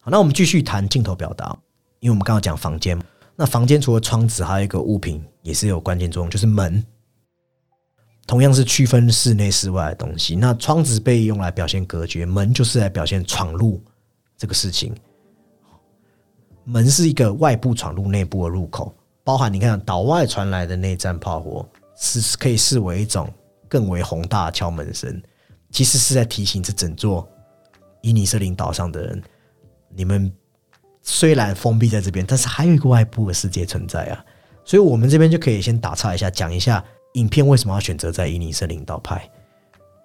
[0.00, 1.56] 好，那我们继续谈镜头表达，
[2.00, 3.00] 因为我们刚刚讲房间。
[3.34, 6.84] 那房间除了窗子，还有一个物品也是有关键作用，就是门。
[8.26, 10.36] 同样是区分室内室外的东西。
[10.36, 13.82] 那窗子被用来表现隔绝，门就是来表现闯入
[14.36, 14.94] 这个事情。
[16.64, 23.28] 门是一个外部闯入内部的入口，包含你看岛外传来的内战炮火，是可以视为一种
[23.68, 25.20] 更为宏大的敲门声。
[25.70, 27.28] 其实是在提醒这整座
[28.02, 29.22] 伊尼瑟林岛上的人，
[29.88, 30.32] 你们
[31.02, 34.24] 虽然封闭在这边，但是还有一个外部的世界存在啊。
[34.64, 36.82] 所以我们这边就可以先打岔一下，讲一下
[37.14, 39.28] 影片为什么要选择在伊尼瑟林岛拍。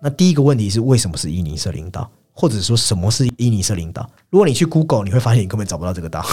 [0.01, 2.09] 那第一个问题是为什么是伊尼瑟林岛？
[2.33, 4.07] 或者说什么是伊尼瑟林岛？
[4.29, 6.23] 如果你去 Google，你会发现你根本找不到这个岛，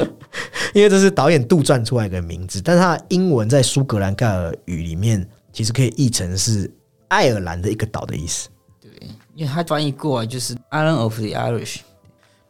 [0.74, 2.60] 因为这是导演杜撰出来的名字。
[2.60, 6.70] 但是它英文在苏格兰盖尔语里面，其实可以译成是
[7.08, 8.50] 爱尔兰的一个岛的意思。
[8.82, 8.90] 对，
[9.34, 11.80] 因为它翻译过来就是 Island of the Irish。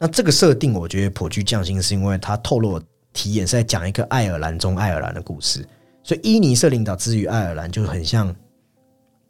[0.01, 2.81] 那这个设定我觉得颇具匠心，是因为它透露
[3.13, 5.63] 题眼是在讲一个爱尔兰中爱尔兰的故事。
[6.03, 8.35] 所以伊尼瑟领导之于爱尔兰，就很像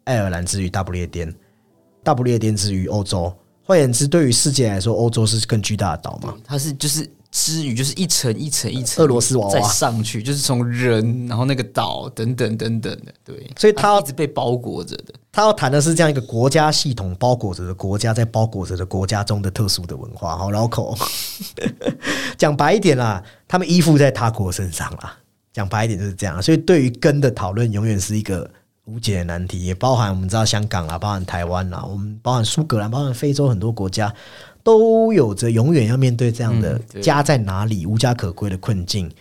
[0.05, 1.31] 爱尔兰之于大不列颠，
[2.01, 3.31] 大不列颠之于欧洲。
[3.63, 6.35] 换言之，对于世界来说，欧洲是更巨大的岛嘛？
[6.45, 15.13] 它是就是之余，就是一层一层一层俄罗斯娃娃再上去，就是从人，然后那个岛等等等等的，对，所以它一直被包裹着的。
[15.31, 20.37] 他要谈的是这样一个国家系统包裹着的国家，在包裹着的国家中的特殊的文化。
[20.37, 20.97] 好绕口，
[22.37, 25.17] 讲白一点啦，他们依附在他国身上啦。
[25.53, 26.41] 讲白一点就是这样。
[26.41, 28.49] 所以对于根的讨论，永远是一个。
[28.85, 34.11] 无解的难题，也包含我们知道香港啊，包含台湾啊，我们包含苏格兰，包含非洲很多国家，
[34.63, 39.11] 都有着永远要面对这样的家在哪里、无家可归的困境。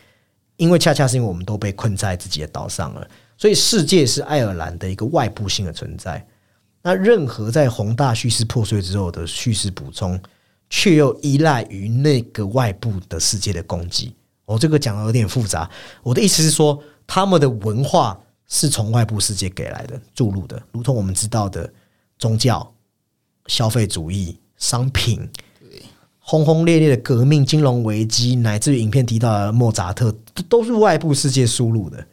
[0.57, 6.26] 因为恰恰是因为我们都被困在自己的岛上了，所以世界是爱尔兰的一个外部性的存在。
[6.83, 10.20] 那任何在宏大叙事破碎之后的叙事补充，
[10.68, 14.14] 却又依赖于那个外部的世界的攻击。
[14.44, 15.70] 我这个讲的有点复杂，
[16.03, 18.18] 我的意思是说，他们的文化。
[18.53, 21.72] 是从外部世界给来的注入的，如同我们知道的
[22.18, 22.74] 宗教、
[23.46, 25.28] 消费主义、商品，
[26.20, 30.14] 轰轰烈烈的革命、金融危机，乃至于影片提到的莫扎特，
[30.48, 32.06] 都是外部世界输入的。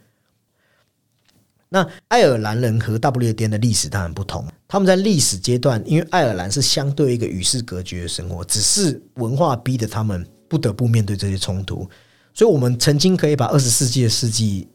[1.69, 11.87] 那爱尔兰人和大不列颠的历史当然不同，他们在历史阶段，因为爱尔兰是相对一个与世隔绝的生活，只是文化逼得他们不得不面对这些冲突，
[12.33, 14.67] 所以我们曾经可以把二十世纪的世纪。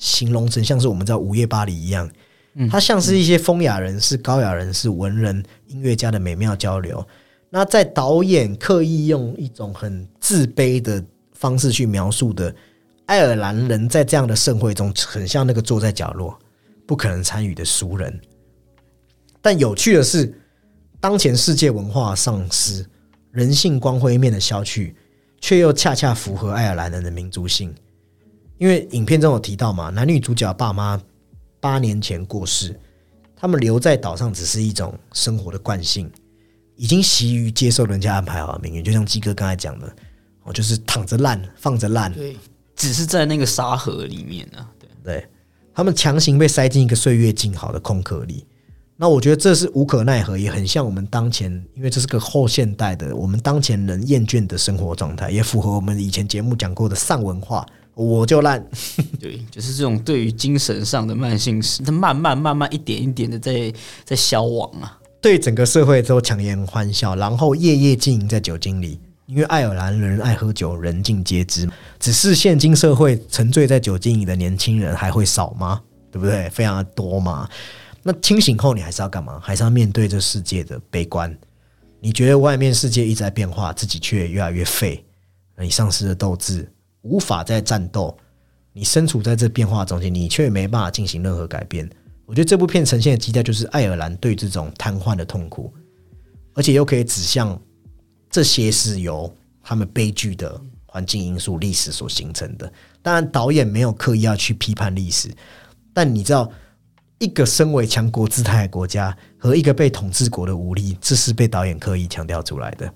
[0.00, 2.08] 形容成像是我们在午夜巴黎一样，
[2.70, 7.04] 它像是一些风雅人士、高雅人士、文人、音乐家的美妙交流。
[7.50, 12.54] 那在导演刻意用一种很自卑的方式去描述的
[13.06, 16.38] 爱尔兰人，在这样的盛会中，很像那个坐在角落、
[16.86, 18.20] 不可能参与的俗人。
[19.40, 20.34] 但有趣的是，
[21.00, 22.84] 当前世界文化丧失、
[23.30, 24.94] 人性光辉面的消去，
[25.40, 27.74] 却又恰恰符合爱尔兰人的民族性。
[28.58, 31.00] 因为影片中有提到嘛，男女主角爸妈
[31.60, 32.78] 八年前过世，
[33.36, 36.10] 他们留在岛上只是一种生活的惯性，
[36.78, 38.82] 已经习于接受人家安排好的命运。
[38.82, 39.86] 就像鸡哥刚才讲的，
[40.44, 42.34] 哦，就是躺着烂，放着烂，对，
[42.74, 45.28] 只是在那个沙盒里面啊，对对，
[45.74, 48.46] 他们强行被塞进一个岁月静好的空壳里。
[48.96, 57.64] 那我觉得这是无可奈何，也很像我们当前，因为这是个后现代的我们当前人厌倦的生活状态，也符合我们以前节目讲过的丧文化。
[57.94, 58.64] 我就烂，
[59.18, 63.72] 对，就是这种对于精神上的慢性，它慢慢慢慢一点一点的在
[64.04, 64.97] 在消亡啊。
[65.20, 71.68] 对整个社会都强颜欢笑，然后夜夜经营在酒精里，因为爱尔兰人爱喝酒，人尽皆知。
[71.98, 75.82] 只是现今社会沉醉在酒精里的年轻人还会少吗？
[76.10, 76.48] 对不对？
[76.50, 77.48] 非常的多嘛。
[78.02, 79.40] 那清醒后你还是要干嘛？
[79.42, 81.36] 还是要面对这世界的悲观？
[82.00, 85.04] 你觉得外面世界一直在变化，自己却越来越废，
[85.58, 86.70] 你丧失了斗志。
[87.02, 88.16] 无法再战斗，
[88.72, 91.88] 你身处在这变化中间，你却没办法进行任何改变。
[92.28, 95.72] 我觉得这部片呈现的基调就是爱尔兰对这种瘫痪的痛苦，
[96.52, 97.58] 而且又可以指向
[98.28, 102.70] 这些是由他们悲剧的环境因素、历史所形成的。
[103.00, 105.30] 当然，导演没有刻意要去批判历史，
[105.94, 106.52] 但你知道，
[107.18, 112.92] 一个身为强国姿态的国家和一个被统治国的武力，这是被导演刻意强调出来的。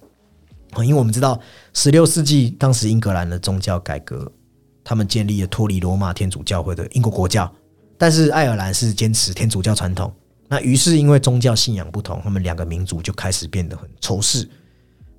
[0.84, 1.40] 因为我们知道，
[1.72, 4.30] 十六世纪当时英格兰的宗教改革，
[4.84, 7.50] 他们建立了脱离罗马天主教会的英国国教，
[8.02, 10.12] 但是爱尔兰是坚持天主教传统。
[10.48, 14.50] 那于是因为宗教信仰不同，他们两个民族就开始变得很仇视。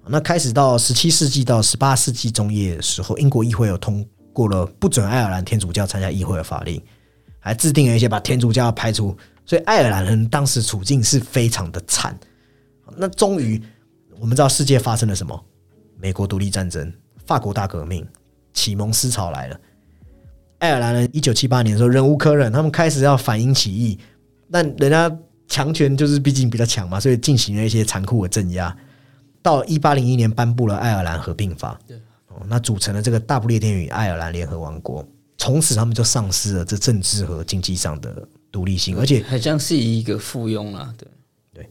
[0.06, 6.84] 那开始到十七世纪到十八世纪中叶的时候，英国议会有通过了不准爱尔兰天主教参加议会的法令，
[7.40, 9.16] 还制定了一些把天主教排除。
[9.46, 12.14] 所以爱尔兰人当时处境是非常的惨。
[12.98, 13.64] 那终于。
[14.20, 15.42] 我们知道世界发生了什么？
[15.98, 16.94] 美国独立战争、
[17.26, 18.06] 法国大革命、
[18.54, 19.60] 启蒙思潮来了。
[20.64, 23.99] 爱尔兰人一九七八年的时候忍无可忍，他们开始要反英起义，
[24.49, 25.14] 但人家
[25.45, 28.74] 强权就是毕竟比较强嘛，所以进行了一些残酷的镇压。
[29.41, 31.97] 到一八零一年颁布了爱尔兰合并法，对。
[32.28, 35.05] 哦，那组成了这个大不列颠与爱尔兰联合王国，
[35.38, 40.93] 从此他们就丧失了这政治和经济上的独立性，而且好像是一个附庸啦，
[41.53, 41.68] 对。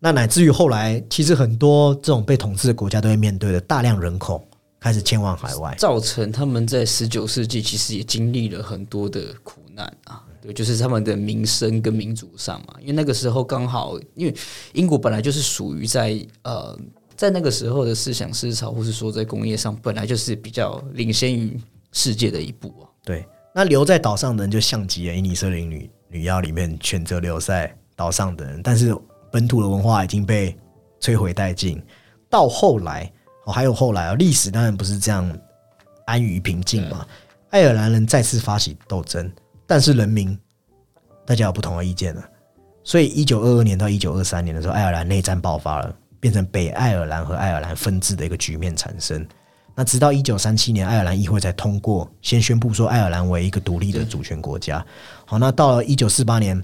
[0.00, 4.44] 那乃至于后来，其实很多这种被统治的国家都会面对的大量人口
[4.84, 10.22] 开始迁往海外，造成他们在十九世纪其实也经历了很多的苦难啊。
[10.42, 14.34] 对，就是他们的民生跟民族上嘛，因为那个时候刚好，因为
[14.74, 16.78] 英国本来就是属于在呃，
[17.16, 21.58] 在那个时候的思想思潮，或是说在工业上，本来就是比较领先于
[21.92, 22.84] 世界的一步啊。
[23.02, 28.94] 对，那留在岛上的人就像极了《伊尼瑟林女女妖》里面选择留在岛上的人，但是。
[29.32, 30.56] 本土的文化已经被
[31.00, 31.82] 摧毁殆尽，
[32.30, 33.12] 到后来
[33.44, 35.30] 哦，还有后来啊，历史当然不是这样
[36.06, 37.06] 安于平静嘛。
[37.50, 39.30] 爱尔兰人再次发起斗争，
[39.66, 40.36] 但是人民
[41.24, 42.24] 大家有不同的意见了，
[42.82, 49.26] 所以一九二二年到一九二三年的时候，爱尔兰内战爆发了，变成北爱尔兰和爱尔兰分治的一个局面产生。
[49.74, 54.84] 那直到一九三七年，爱尔兰议会才通过，先宣布说爱尔兰为一个独立的主权国家。
[55.26, 56.62] 好，那到了一九四八年。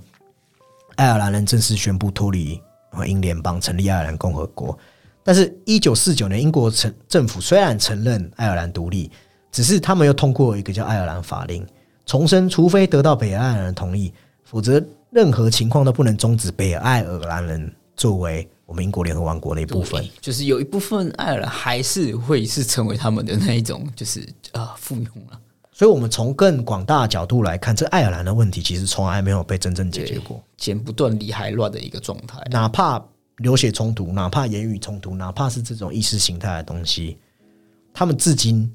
[0.96, 2.60] 爱尔兰人正式宣布脱离
[3.06, 4.78] 英联邦，成立爱尔兰共和国。
[5.22, 9.10] 但是，一九四九年，英国政政府虽然承认爱尔兰独立，
[9.52, 11.62] 只是他们又通过一个叫《爱尔兰法令》，
[12.06, 14.12] 重申除非得到北爱尔兰同意，
[14.44, 20.02] 否则任何情况都不能终止北爱尔兰人作为我们英国联合王国的一部分。
[20.20, 25.38] 就是有一部分爱尔兰还是会是成为他们的那一种，就是啊附庸了。
[25.70, 32.38] 所以，我们从更广大的角度来看，这爱尔兰的问题其实从来没有被真正解决过，剪不断理还乱的一个状态。
[32.50, 33.02] 哪怕
[33.41, 37.16] 流血冲突，哪怕言语冲突，哪怕是这种意识形态的东西，
[37.93, 38.70] 他们至今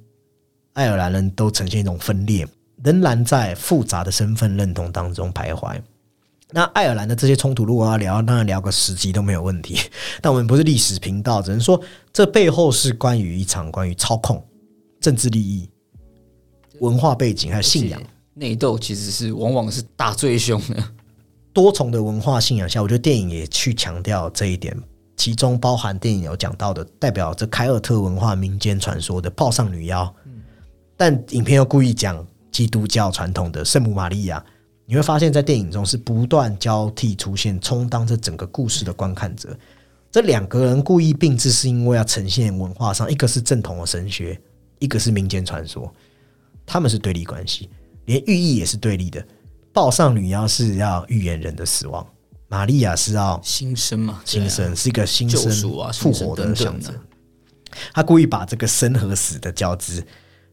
[0.73, 2.47] 爱尔兰人都呈现一种分裂，
[2.83, 5.79] 仍然在复杂的身份认同当中徘徊。
[6.51, 9.79] 那爱尔兰的这些冲突，如果要聊，当然聊个十集都没有问题。
[10.21, 11.79] 但我们不是历史频道，只能说
[12.11, 14.43] 这背后是关于一场关于操控、
[14.99, 15.69] 政治利益。
[16.79, 18.01] 文化背景还有信仰
[18.33, 20.83] 内斗，其实是往往是打最凶的。
[21.55, 24.77] 多重的文化信仰下，我觉得电影也去强调这一点，
[25.15, 30.13] 其中包含电影有讲到的代表着凯尔特文化民间传说的泡上女妖，
[30.97, 34.43] 但影片又故意讲基督教传统的圣母玛利亚。
[34.85, 39.57] 你会发现在电影中是不断交替出现，充当这整个故事的观看者。
[40.11, 44.37] 这两个人故意并置，是因为要呈现文化上，一个是正统的神学，
[44.79, 45.89] 一个是民间传说。
[46.65, 47.69] 他们是对立关系，
[48.07, 49.25] 连寓意也是对立的。
[49.75, 52.07] 报上女妖是要预言人的死亡，
[52.47, 54.21] 玛利亚是要新生嘛？
[54.23, 56.95] 新生是一个新生啊，复活的象征。
[57.93, 60.01] 他故意把这个生和死的交织，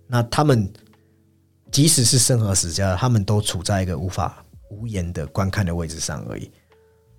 [0.08, 0.68] 那他们
[1.70, 6.50] 即使是生和死交，他们都处在一个无法无言的观看的位置上而已。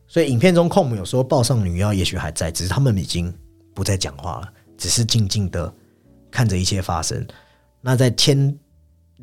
[0.05, 3.33] 所以影片中控姆有说，报上女妖也许还在，只是他们已经
[3.73, 5.73] 不再讲话了，只是静静的
[6.29, 7.25] 看着一切发生。
[7.79, 8.53] 那在天。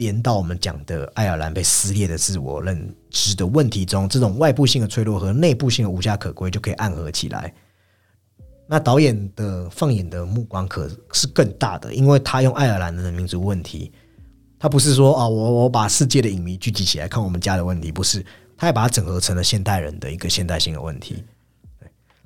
[0.00, 7.52] 连到我们讲的爱尔兰被撕裂的自我认知的问题中，这种外部性的脆弱和内部性的无家可归就可以暗合起来。
[8.66, 13.92] 那导演的放眼的目光可是更大的，因为他用爱尔兰的民族问题，
[14.58, 18.24] 他不是说啊，我我把世界的影迷聚集起来看我们家的问题，不是，
[18.56, 21.22] 他也把它整合成了现代人的一个现代性的问题，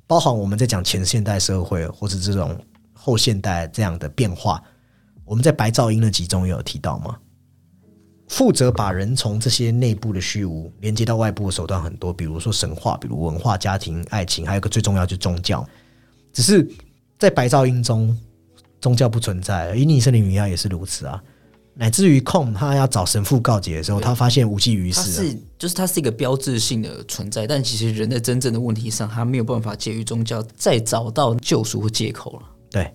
[0.07, 2.57] 包含我们在讲前现代社会或者这种
[2.93, 4.63] 后现代这样的变化，
[5.25, 7.17] 我们在白噪音的集中也有提到吗？
[8.27, 15.65] 负责把人从这些内部的虚无连接到外部的手段很多，比如说神话，比如文化、家庭、爱情，还有个最重要就是宗教。
[16.33, 16.67] 只是
[17.19, 18.17] 在白噪音中，
[18.81, 19.69] 宗教不存在。
[19.69, 21.23] 而尼森林女亚也是如此啊，
[21.75, 25.11] 乃至于控他要找神父告解的时候，他发现无济于事。
[25.11, 32.45] 是，就是它是一个标志性的存在，但其实人的真正的问题上，他没有办法介于宗教再找到救赎和借口了。
[32.71, 32.91] 对。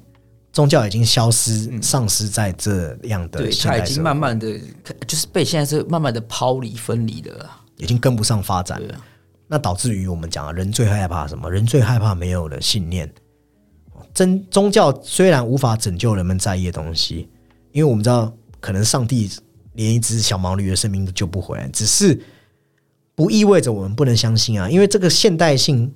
[0.53, 4.59] 宗教已经消失、丧失在这样的，对，它已经慢慢的，
[5.07, 8.95] 就是被现在是慢慢的抛离、分离的了，已经跟不上发展了。
[9.47, 11.49] 那导致于我们讲啊，人最害怕什么？
[11.49, 13.09] 人最害怕没有了信念。
[14.13, 17.29] 真宗教虽然无法拯救人们在意的东西，
[17.71, 19.31] 因为我们知道，可能上帝
[19.75, 22.21] 连一只小毛驴的生命都救不回来，只是
[23.15, 25.95] 不意味着我们不能相信啊，因为这个现代性。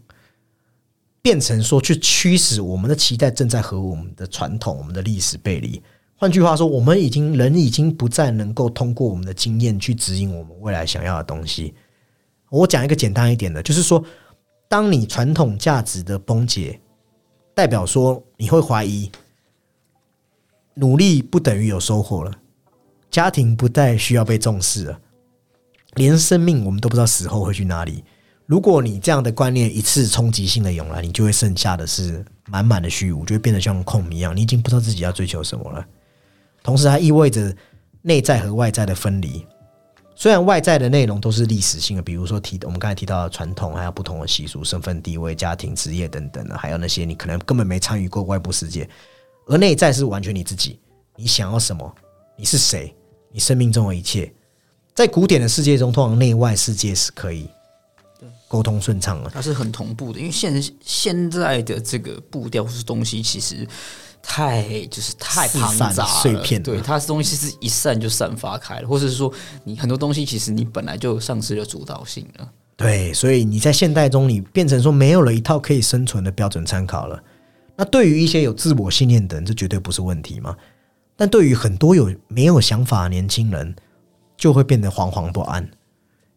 [1.25, 5.83] 变成说去驱使我们的期待正在和我们的传统、我们的历史背离。
[6.17, 11.73] 换句话说，我们已经人已经不再能够通过我们的经验去指引我们未来想要的东西。
[12.51, 14.05] 我讲一个简单一点的，就是说，
[14.69, 16.79] 当你传统价值的崩解，
[17.55, 19.11] 代表说你会怀疑
[20.75, 22.31] 努力不等于有收获了，
[23.11, 25.01] 家庭不再需要被重视了，
[25.95, 28.05] 连生命我们都不知道死后会去哪里。
[28.47, 35.85] 如果你这样的观念一次冲击性的涌来，你就会剩下的是满满的虚无，就会变得像空迷一样，你已经不知道自己要追求什么了。
[36.63, 37.55] 同时，它意味着
[38.03, 39.47] 内在和外在的分离。
[40.17, 48.89] 虽然外在的内容都是历史性的，比如说提我们刚才提到的传统，还有不同的习俗、身份地位、家庭、职业等等的，还有那些你可能根本没参与过外部世界，
[49.47, 50.79] 而内在是完全你自己，
[51.17, 51.93] 你想要什么，
[52.37, 52.95] 你是谁，
[53.33, 54.33] 你生命中的一切，
[54.95, 57.49] 在古典的世界中，通常内外世界是可以
[58.49, 59.31] 沟通顺畅了。
[59.33, 63.67] 它是很同步的，因为现现在的这个步调或是东西，其实
[64.23, 69.33] 太就是太庞杂了碎片对，它是东西是一散就散发开了，或者是说
[69.65, 72.51] 你很多东西其实你本来就丧失了主导性了。
[72.77, 77.23] 对，所以你在现代中，你变成说没有了一套可以生存的标准参考了。
[77.77, 80.57] 那对于一些有自我信念的人，这绝对不是问题嘛。
[81.17, 83.75] 但对于很多有没有想法的年轻人，
[84.37, 85.69] 就会变得惶惶不安，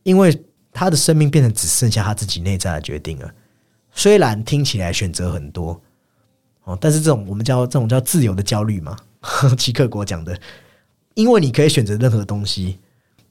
[0.03, 0.39] 因为
[0.77, 3.31] 他的生命变成只剩下他自己内在的决定了。
[3.91, 5.81] 虽然听起来选择很多
[6.65, 8.95] 哦，但是这种我们叫这种叫自由的焦虑嘛，
[9.57, 10.39] 齐克果讲的，
[11.15, 12.77] 因为你可以选择任何东西，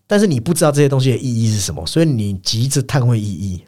[0.09, 3.65] 但是你不知道这些东西的意义是什么，所以你急着探问意义。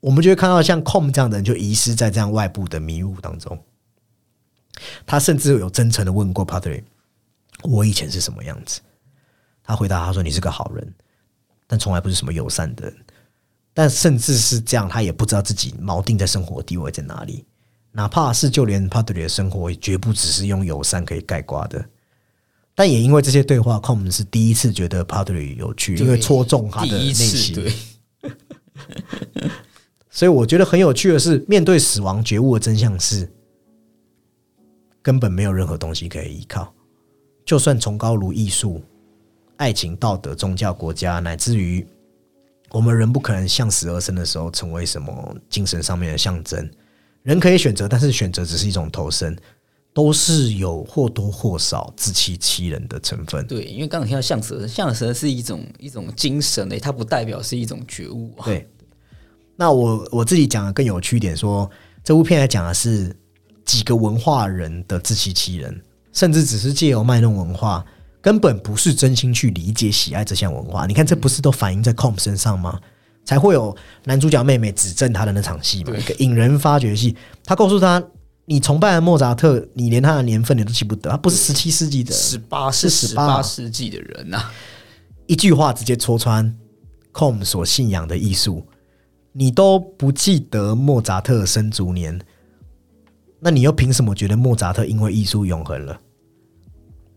[0.00, 3.58] 我们就会看到像 Com 这样的人，就遗失在这样外部的迷雾当中。
[5.06, 6.82] 他甚至有真诚的问过 Padre：“
[7.62, 8.80] 我以前是什么样子？”
[9.62, 10.92] 他回答他说：“你是个好人，
[11.68, 12.96] 但从来不是什么友善的人。
[13.74, 17.44] 但甚至是这样，他也不知道自己锚定在生活地位在哪里。
[17.92, 21.84] 哪怕是就连 Padre 的生活，也绝不只是用友善可以概括的。
[22.74, 27.54] 但也因为这些对话，Com 是第一次觉得 Padre 有趣，因为戳中他的内心。
[27.54, 27.72] 对，
[30.08, 33.30] 所以我觉得很有趣的是，面对死亡觉悟的真相是，
[35.02, 36.72] 根本没有任何东西可以依靠，
[37.44, 38.82] 就算崇高如艺术、
[39.58, 41.86] 爱情、道德、宗教、国家，乃至于
[42.72, 46.68] 我们人不可能向死而生的时候成为什么精神上面的象征。
[47.22, 49.36] 人可以选择，但是选择只是一种投身，
[49.92, 53.46] 都是有或多或少自欺欺人的成分。
[53.46, 58.44] 对，因为刚刚提到向死而生，向死而生是一种一种精神诶，它不代表是一种觉悟啊。
[58.44, 58.66] 对，
[59.54, 61.70] 那我我自己讲的更有趣一点说，
[62.02, 63.14] 这部片来讲的是
[63.64, 65.80] 几个文化人的自欺欺人，
[66.12, 67.84] 甚至只是借由卖弄文化，
[68.22, 70.86] 根本不是真心去理解喜爱这项文化。
[70.86, 72.80] 你看，这不是都反映在 Com 身上吗？
[73.24, 77.16] 才会有男主角妹妹指证他的那场戏嘛，一个引人发掘戏。
[77.44, 78.02] 他告诉他，
[78.46, 84.50] 你崇拜的莫扎特，你连他的年份你都记不得，他不是十七世纪的，十八是是十八世纪的人呐、
[85.26, 86.52] 一句话直接戳穿
[87.12, 88.66] Com 所信仰的艺术，
[89.32, 92.20] 你都不记得莫扎特生卒年，
[93.38, 96.00] 那你又凭什么觉得莫扎特因为艺术永恒了？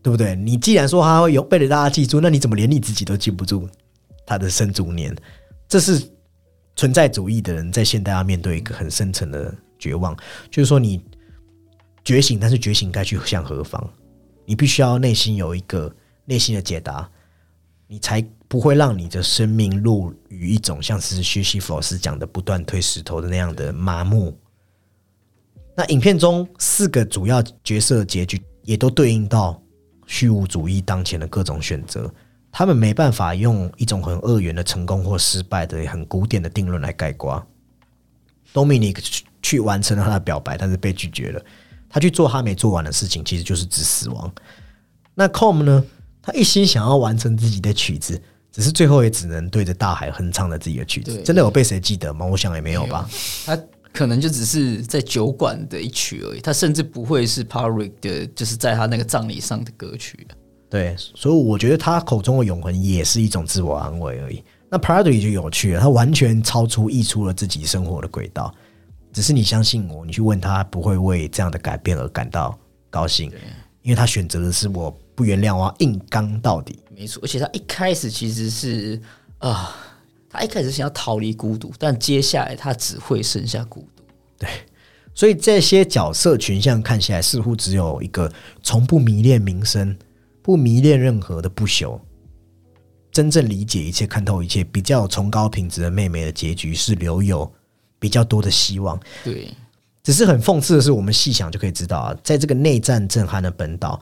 [0.06, 0.36] 对不对？
[0.36, 3.68] 你既然说他会有被大家记住，那你怎么连你自己都记不住
[4.24, 5.12] 他的生卒年？
[5.68, 6.00] 这是
[6.76, 10.16] 存在主义的人在现代要面对一个很深层的绝望，
[10.52, 11.04] 就是说你
[12.04, 13.84] 觉醒，但是觉醒该去向何方？
[14.46, 15.92] 你必须要内心有一个
[16.26, 17.10] 内心的解答，
[17.88, 24.40] 你才不会让你的生命落于一种像是薛西弗老师讲的不断推石头的那样的麻木。
[25.76, 29.60] 那影片中四个主要角色的结局也都对应到
[30.06, 32.12] 虚无主义当前的各种选择，
[32.52, 37.46] 他们没办法用一种很二元的成功或失败的很古典的定论来概括。
[38.54, 41.42] Dominic 去去完成了他的表白，但是被拒绝了。
[41.90, 44.32] 他去做他没做完的事情，其实就是指死亡。
[45.14, 45.84] 那 Com 呢？
[46.22, 48.20] 他一心想要完成自己的曲子，
[48.52, 51.22] 只是最后也只能对着大海哼唱着自己的曲子。
[51.24, 52.26] 真的有被谁记得吗？
[52.26, 53.08] 我想也没有吧。
[53.46, 53.56] 他
[53.96, 60.28] 可能就只是在酒馆的一曲而已，他甚至不会是 Parrick 的，就是在他那个葬礼上的歌曲。
[60.70, 64.44] 对，所以我觉得他口中的永恒也是一种自我安慰而已。
[64.70, 68.54] 那 Prado 就有趣了，他完全超出溢出了自己生活的轨道。
[69.14, 73.32] 只是你相信我，你去问他，不会为这样的改变而感到高兴，
[73.82, 76.78] 因为他选择的是我不原谅，我要硬刚到底。
[76.94, 79.02] 没错，而且他一开始其实是
[79.38, 79.74] 啊、
[80.36, 84.04] 他一开始想要逃离孤独，但接下来他只会剩下孤独。
[84.38, 84.50] 对
[85.14, 88.30] 所以这些角色群像看起来似乎只有一个
[88.62, 89.98] 从不迷恋名声、
[90.42, 91.98] 不迷恋任何的不朽，
[93.14, 97.50] 真正理解一切、看透一切、比较有崇高品质的妹妹的结局是留有
[97.98, 99.00] 比较多的希望。
[99.24, 99.50] 对，
[100.04, 103.98] 只是很讽刺的是，我们细想就可以知道啊，在这个内战震撼的本岛，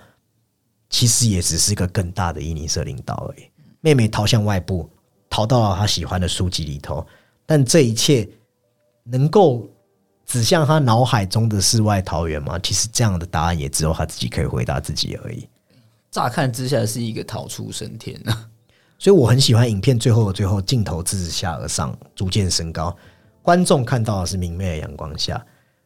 [0.89, 3.45] 其实也只是一个更大的伊尼瑟领岛而已。
[3.81, 4.89] 妹妹逃向外部，
[5.33, 7.03] 逃到了他喜欢的书籍里头，
[7.43, 8.29] 但这一切
[9.03, 9.67] 能够
[10.27, 12.59] 指向他脑海中的世外桃源吗？
[12.59, 15.49] 其实这样的答案也只有他自己可以回答自己而已。
[16.11, 18.47] 乍看之下是一个逃出升天啊。
[18.99, 22.95] 所以我很喜欢影片最后的最后镜头自下而上，逐渐升高。
[23.41, 25.43] 观众看到的是明媚的阳光下，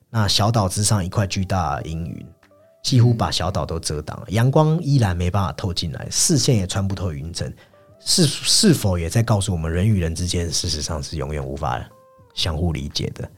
[0.10, 2.28] 那小岛之上一块巨大的阴云，
[2.84, 7.50] 几乎把小岛都遮挡了，阳光依然没办法透进来，视线也穿不透云层，
[8.08, 11.78] 是是否也在告诉我们，人与人之间事实上是永远无法
[12.34, 13.30] 相互理解的？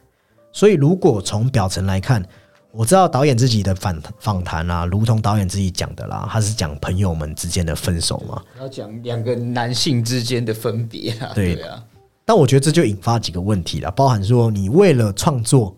[0.53, 2.23] 所以，如果从表层来看，
[2.71, 11.83] 我知道导演自己的访访谈啊，如同导演自己讲的啦，他是讲朋友们之间的分手嘛，要讲两个男性之间的分别啊，对对啊，
[12.23, 15.75] 但我觉得这就引发几个问题了，包含说你为了创作，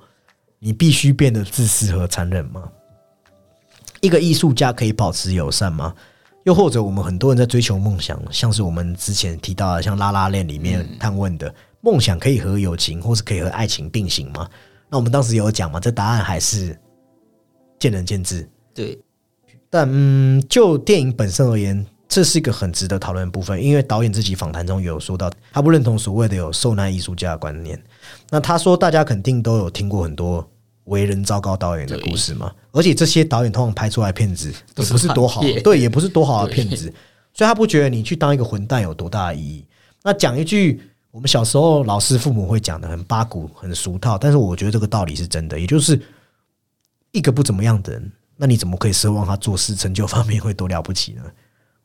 [0.59, 2.69] 你必须变得自私和残忍吗？
[4.01, 5.95] 一个艺术家可以保持友善吗？
[6.43, 14.49] 又或者我们很多人在追求梦想，像是我们之前提到的，像《拉拉链》里面探问的，梦想可以和友情或是可以和爱情并行吗？
[14.89, 16.77] 那我们当时有讲嘛，这答案还是
[17.79, 18.49] 见仁见智。
[18.73, 18.99] 对，
[19.69, 27.81] 但嗯，就电影本身而言，这是一个很值得讨论的部分，因为导演自己访谈中有说到，他不认同所谓的有受难艺术家的观念。
[28.29, 30.45] 那他说，大家肯定都有听过很多
[30.85, 36.91] 为人糟糕导演的故事嘛，而且这些导演通常拍出来的片子也不是多好对，也不是多好的片子，
[37.33, 39.65] 所以他不觉得你去当一个混蛋有多大的意义。
[40.03, 46.01] 那讲一句我们小时候老师父母会讲的很八股、很俗套，但是我觉得这个道理是真的，也就是
[47.11, 51.23] 一个不怎么样的人，那你怎么可以奢望他做事成就方面会多了不起呢？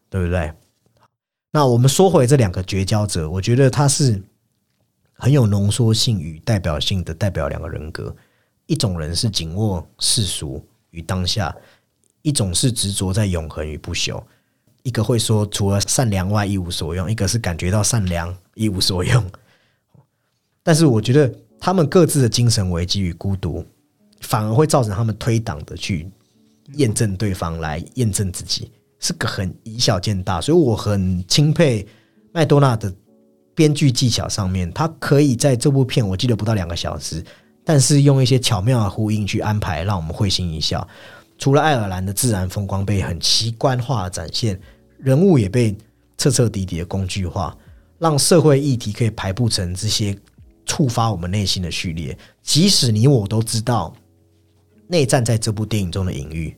[0.09, 0.53] 对不对？
[1.51, 4.23] 那我们说回这两个绝交者，我觉得他是
[5.15, 8.15] 很有浓缩性与代表性的，代表两个人格。
[8.67, 10.65] 一种人是紧握世俗
[10.97, 11.55] 与当下，
[12.23, 14.23] 一种是执着在永恒与不朽。
[14.83, 19.25] 一个会说除了善良外一无所用，一个是感觉到善良一无所用。
[20.63, 23.65] 但是我觉得他们各自的精神危机与孤独，
[24.21, 26.09] 反而会造成他们推挡的去
[26.75, 30.41] 验证对方，来验证自己，是个很以小见大。
[30.41, 31.87] 所以我很钦佩
[32.33, 32.93] 麦多纳的
[33.55, 37.25] 编剧技巧上面，他可以在这部片我记得不到两个小时，
[37.69, 40.87] 但是用一些巧妙的呼应去安排，让我们会心一笑。
[41.37, 44.59] 除了爱尔兰的自然风光被很奇观化的展现，
[44.99, 45.77] 人物也被
[46.17, 47.59] 彻彻底底的工具化，
[47.99, 50.17] 让社会议题可以排布成这些
[50.65, 52.17] 触发我们内心的序列。
[52.41, 53.93] 即使你我都知道
[54.87, 56.57] 内战在这部电影中的隐喻，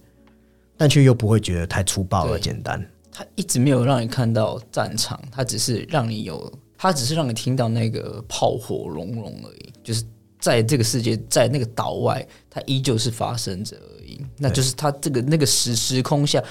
[0.77, 2.87] 但却又不会觉得太粗暴而简单。
[3.11, 9.73] 他一直没有让你看到战场，他只是让你有，他只是让你听到那个炮火隆隆而已。
[9.83, 10.05] 就是
[10.39, 14.21] 在这个世界，在那个岛外，它依旧是发生着而已。
[14.37, 16.43] 那就是它这个那个时时空下，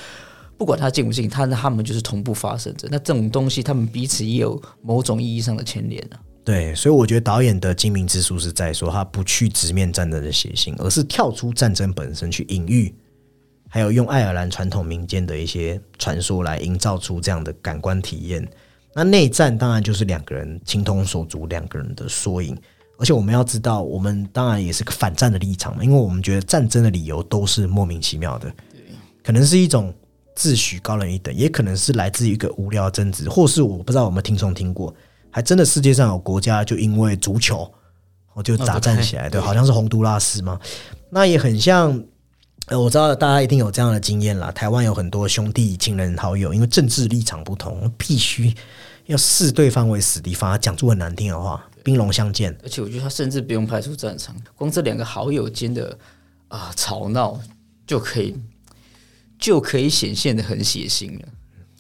[0.58, 2.88] 不管它进不进，它他们就是同步发生着。
[2.92, 6.20] 那这种东西，他们彼此也有某种意义上的牵连啊。
[6.44, 12.94] 对，所以我觉得导演的精明之处是在说，他不去直面战争的血腥，而是跳出战争本身去隐喻，
[13.68, 18.48] 还有用爱尔兰传统民间的一些传说来营造出这样的感官体验。
[18.94, 22.58] 那内战当然就是两个人情同手足，两个人的缩影。
[22.98, 28.52] 而且我们要知道，我们当然也是个反战的立场嘛，因为我们觉得战争的理由都是莫名其妙的，
[29.24, 29.94] 可能是一种
[30.36, 34.94] 自诩高人一等，也可能是来自于一个无聊的争执，或是我不知道有没有听众听过，
[35.30, 37.72] 还真的世界上有国家就因为足球，
[38.34, 40.60] 我就打战起来，对，好像是洪都拉斯嘛，
[41.10, 42.04] 那也很像。
[42.70, 44.52] 呃，我知道大家一定有这样的经验啦。
[44.52, 48.54] 台湾有很多兄弟、亲人、好友，因为政治立场不同，必须
[49.06, 52.54] 要视对方为死敌，反而讲出很难听的话，兵戎相见。
[52.62, 55.98] 而且我觉得他甚至不用派出战场，光这两个好友间的
[56.50, 57.40] 啊吵闹
[57.86, 58.36] 就可以
[59.40, 61.28] 就可以显现的很血腥了。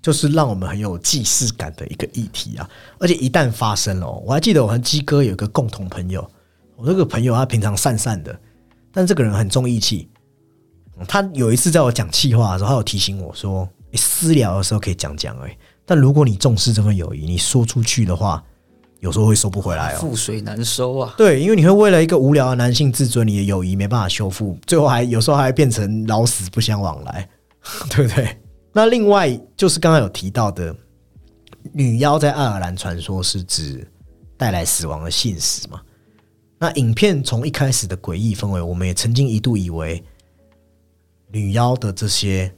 [0.01, 2.70] 就是让我们很有既视感的一个议题啊！
[2.97, 6.26] 而且一旦发生了哦，我还记得我和鸡哥有一个共同朋友，
[6.78, 8.39] 我这个朋友他平常散散的，
[8.93, 10.08] 但这个人很重义气。
[10.97, 18.41] 嗯他有一次在我讲气话的时候，他有提醒我说：“你私聊的时候可以讲讲哎，但如果你重视这份友谊，你说出去的话，
[19.00, 21.14] 有时候会收不回来哦。”覆水难收啊！
[21.18, 27.30] 对，因为你会为了一个无聊的男性自尊，你的友谊没办法修复，最后还有时候还变成老死不相往来，
[27.89, 28.38] 对不对？
[28.74, 30.76] 那另外就是刚刚有提到的，
[31.74, 33.88] 女妖在爱尔兰传说是指
[34.38, 35.82] 带来死亡的信使嘛？
[36.60, 40.04] 那影片从一开始的诡异氛围，我们也曾经一度以为
[41.32, 42.52] 女妖的这些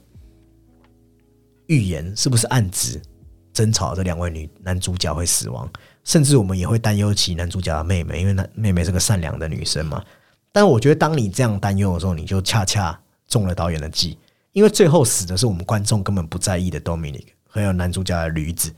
[1.66, 3.00] 预言是不是暗指
[3.52, 5.70] 争吵这两位女男主角会死亡？
[6.04, 10.02] 甚至我们也会担忧起男主角的妹妹，因为那妹妹是个善良的女生嘛。
[10.52, 12.98] 但我觉得，当你这样担忧的时候，你就恰恰
[13.28, 14.18] 中了导演的计，
[14.52, 18.72] 因为最后死的是我们观众根本不在意的 Dominic，还有男主角的驴子。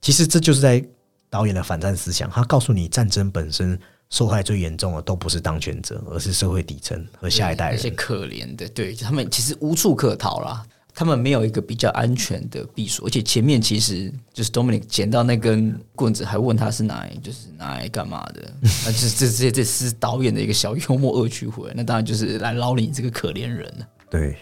[0.00, 0.84] 其实这就是在
[1.30, 3.78] 导演的反战思想，他告诉你，战争本身
[4.10, 7.90] 受害最严重的都不是当权者，而是社会底层和下一代人那些。
[7.90, 10.66] 可怜的，对他们其实无处可逃啦。
[10.94, 18.42] 他们没有一个比较安全的避所，而且前面其实就是 Dominic 捡到那根棍子，还问他是拿来就是拿来干嘛的，
[18.84, 23.86] 那这这这这是导演的一个小幽默恶趣味，那当然就是来捞你这个可怜人了。
[24.10, 24.36] 对，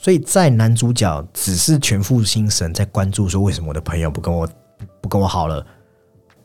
[0.00, 4.48] 所以在男主角只是全副心神在关注说为什么我的朋友不跟我
[5.00, 5.66] 不跟我好了，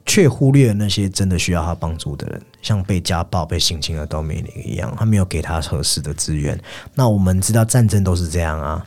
[0.08, 6.60] 却忽略了那些真的需要他帮助的人，像被家暴、被性侵的 Dominic 一样，他没有给他合适的资源。
[6.96, 8.84] 那我们知道战争都是这样啊，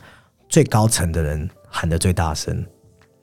[0.53, 2.63] 最高层的人喊得最大声，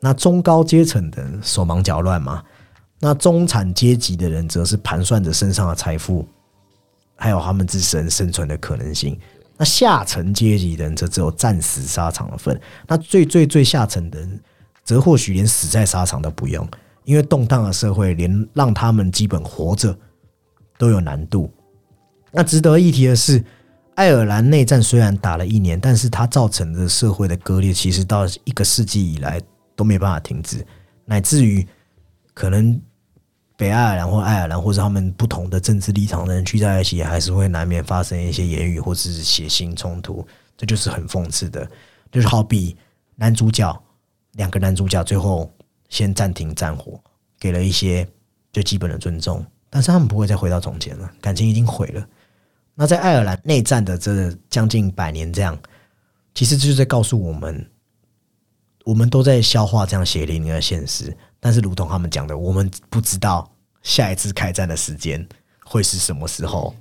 [0.00, 2.42] 那中高阶层的人手忙脚乱嘛，
[2.98, 6.26] 那中产阶级的人则是盘算着身上的财富，
[7.14, 9.16] 还有他们自身生存的可能性。
[9.56, 14.40] 那下层阶级的人则只有战死沙场的份，那最最最下层的人，
[14.82, 16.68] 则或许连死在沙场都不用，
[17.04, 19.96] 因为动荡的社会连让他们基本活着
[20.76, 21.48] 都有难度。
[22.32, 23.44] 那值得一提的是，
[24.00, 29.38] 爱尔兰内战虽然打了一年，但是它造成的社会的割裂，其实到一个世纪以来
[29.76, 30.66] 都没办法停止，
[31.04, 31.66] 乃至于
[32.32, 32.80] 可能。
[33.58, 40.26] 北爱尔兰或爱尔兰，或者他们不同的政治立场的人聚在一起，还是会难免发生一些言语或是血腥冲突，
[40.56, 41.70] 这就是很讽刺的。
[42.10, 42.74] 就是好比
[43.16, 43.78] 男主角
[44.32, 45.52] 两个男主角最后
[45.90, 46.98] 先暂停战火，
[47.38, 48.08] 给了一些
[48.50, 52.02] 最基本的尊重，但是他们不会再回到从前了，感情已经毁了。
[52.80, 55.54] 那在爱尔兰内战的这将近百年，这样
[56.34, 57.70] 其实就是在告诉我们，
[58.86, 61.14] 我们都在消化这样血淋淋的现实。
[61.38, 63.52] 但是，如同他们讲的，我们不知道
[63.82, 65.28] 下一次开战的时间
[65.62, 66.74] 会是什么时候。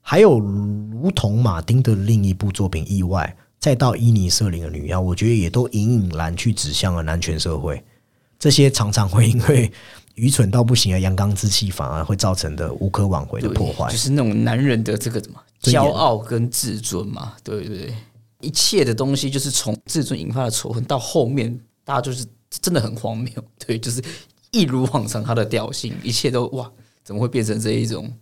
[0.00, 7.84] 还有，如同马丁的另一部作品《意外》，再到伊尼瑟琳的《女妖》，我觉得也都隐隐然去指向了男权社会。
[8.38, 9.70] 这些常常会因为
[10.14, 17.34] 愚蠢到不行的阳刚之气，反而会造成的无可挽回的破坏，就是那种男人的这个什么骄傲跟自尊嘛？
[17.42, 17.94] 对对对，
[18.40, 22.26] 一切的东西就是从自尊引发的仇恨，到后面大家就是。
[22.60, 23.32] 真的很荒谬，
[23.66, 24.04] 对，就是
[24.50, 26.70] 一如往常他的调性，一切都哇，
[27.02, 28.12] 怎么会变成这一种？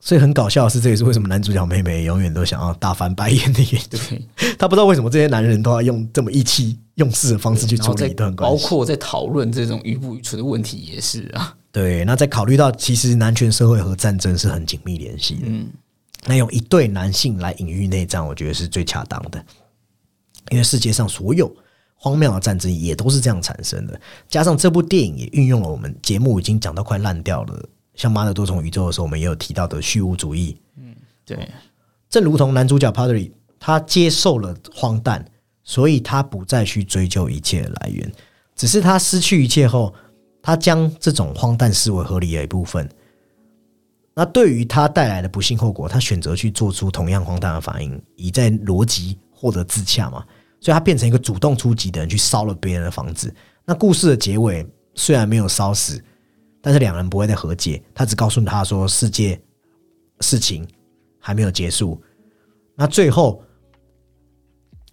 [0.00, 4.28] 所以很搞笑的是，这也是为什么男主角妹妹永远都想要大翻白眼的原因。
[4.58, 11.54] 他不知道为什么这些男人都要用这么意气用事的方式去处理一段关系，包括在讨论这种愚不愚蠢的问题也是啊。
[11.72, 15.66] 对，那在考虑到其实男权社会和战争是很紧密联系的，嗯，
[16.26, 19.44] 那用一对男性来隐喻内战，我觉得是最恰当的，
[20.50, 21.54] 因为世界上所有。
[22.00, 27.68] 荒谬的战争也都是这样产生的，加上这部电影也运用了我们节目已经讲到快烂掉了，
[27.98, 30.56] 像《妈的多重宇宙》的时候，我们也有提到的虚无主义。
[30.76, 30.94] 嗯，
[31.26, 31.50] 对，
[32.08, 33.28] 正如同男主角 Padre，
[33.58, 35.22] 他接受了荒诞，
[35.64, 38.10] 所以他不再去追究一切的来源，
[38.54, 39.92] 只是他失去一切后，
[40.40, 42.88] 他将这种荒诞视为合理的一部分。
[44.14, 50.24] 那对于他带来的不幸后果，他选择去做出同样荒诞的反应，以在逻辑获得自洽嘛？
[50.60, 53.34] 所以他变成一个主动出击的人，去烧了别人的房子。
[53.64, 56.00] 那故事的结尾虽然没有烧死，
[56.68, 57.82] 但是两人不会再和解。
[57.94, 59.40] 他只告诉他说，世界
[60.20, 60.68] 事情
[61.18, 61.98] 还没有结束。
[62.76, 63.42] 那最后，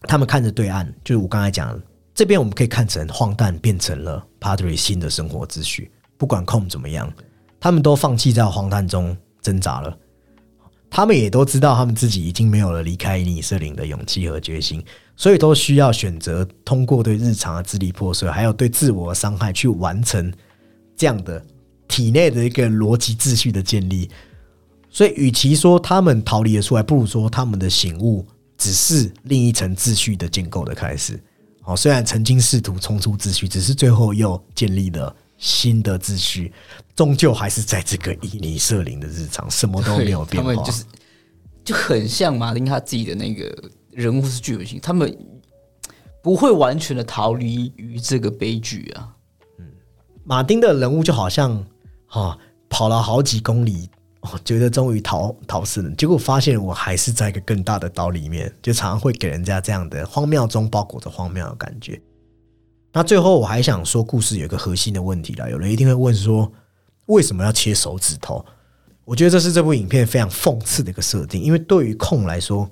[0.03, 1.78] 他们看着对岸，就是我刚才讲，
[2.13, 5.91] 这边我们可以看成荒诞变成了 Padre 新的生活秩序。
[6.17, 7.11] 不管空怎么样，
[7.59, 9.97] 他们都放弃在荒诞中挣扎了。
[10.89, 14.82] 他们也都知道，他们自己已经没有了离开尼瑟林的勇气和决心。
[15.17, 20.32] 所以都需要选择通过对日常的支离破碎，还有对自我的伤害，去完成
[20.95, 21.45] 这样的
[21.96, 24.10] 体内的一个逻辑秩序的建立。
[24.89, 28.26] 所以，与其说他们逃离了出来，不如说他们的醒悟
[28.58, 31.22] 只是另一层秩序的建构的开始。
[31.62, 36.52] 好，虽然曾经试图冲出秩序，只是最后又建立了新的秩序，
[36.96, 40.54] 终究还是在这个伊尼瑟林的日常，什么都没有变化。
[40.64, 40.84] 就是
[41.64, 43.72] 就很像马丁他自己的那个。
[43.96, 45.18] 人物是具有性，他们
[46.22, 49.16] 不会完全的逃离于这个悲剧啊。
[49.58, 49.66] 嗯，
[50.26, 51.66] 马丁的人物就好像
[52.16, 52.38] 哈
[52.70, 53.89] 跑了好几公里，
[54.43, 62.01] 觉得终于逃逃生了，结果发现我还是在一个更大的岛里面，就常常会给人家这样的荒谬中包裹着荒谬的感觉。
[62.93, 66.51] 那最后我还想说，故事有一个核心的问题了，有人一定会问说，
[67.07, 68.45] 为什么要切手指头？
[69.03, 72.70] 我觉得这是这部影片非常讽刺的一个设定，因为对于控来说。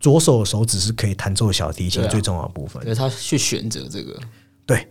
[0.00, 4.18] 左手手指是可以弹奏小提琴最重要的部分，对他去选择这个。
[4.66, 4.88] 对，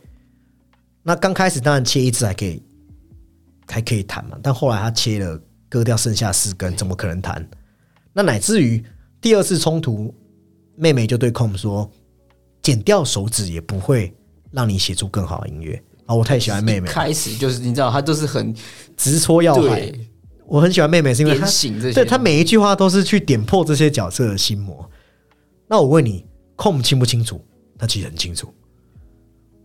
[1.04, 2.64] 那刚开始当然切一次还可以，
[3.72, 7.48] 还可以弹嘛，但后来他切了，割掉剩下四根，怎么可能弹？
[8.14, 8.84] 那乃至于
[9.22, 10.14] 第二次冲突，
[10.76, 11.90] 妹妹就对控说
[12.62, 14.14] ：“剪掉手指也不会
[14.52, 16.88] 让你写出更好的音乐。”啊，我太喜欢妹妹。
[16.88, 18.54] 开始就是你知道，她都是很
[18.98, 19.92] 直戳要害。
[20.46, 21.48] 我很喜欢妹妹，是因为她
[21.94, 24.90] 对她每一句话都是去点破这些角色的心魔。
[25.68, 27.44] 那我问你，控清不清楚？
[27.78, 28.54] 他其实很清楚，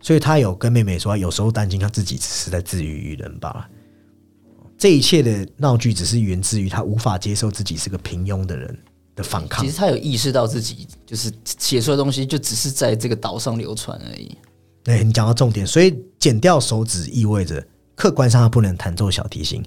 [0.01, 3.69] 所以他有跟妹妹说，有时候担心他自己只是在自娱于人罢了。
[4.77, 8.79] 这一切的闹剧只是源自于他无法接受自己是个平庸的人
[9.15, 9.71] 的反抗其。
[9.71, 14.37] 实他有意识到自己就是写出来的东西就只是在这个岛上流传而已。
[14.83, 17.65] 对你讲到重点，所以剪掉手指意味着
[17.95, 19.61] 客观上他不能弹奏小提琴，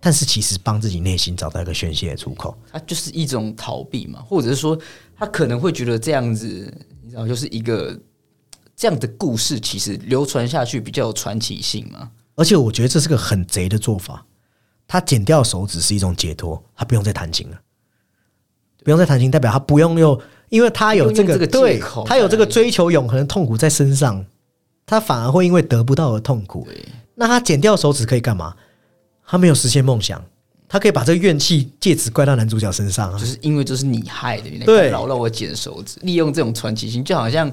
[0.00, 2.54] 但是其实帮自己内心找到一个宣泄的出口。
[2.70, 4.76] 他就是一种逃避嘛，或者是说
[5.16, 6.46] 他可能会觉得这样子，
[7.02, 7.98] 你知道，就是一个
[8.76, 12.10] 这样的故事，其实流传下去比较有传奇性嘛。
[12.34, 14.26] 而且我觉得这是个很贼的做法。
[14.88, 17.60] 他剪掉手指是一种解脱，他不用再弹琴了，
[18.84, 24.24] 不用再弹琴，代表他不用又，因为他有这个对口，他有这个追求永恒的痛苦在身上，
[24.84, 26.66] 他反而会因为得不到而痛苦。
[27.14, 28.54] 那他剪掉手指可以干嘛？
[29.26, 30.24] 他没有实现梦想，
[30.68, 33.26] 他可以把这个怨气借此怪到男主角身上啊就。
[33.26, 37.50] 是因为这是你害的，对干扰让我剪手指，利用这种传奇性，就好像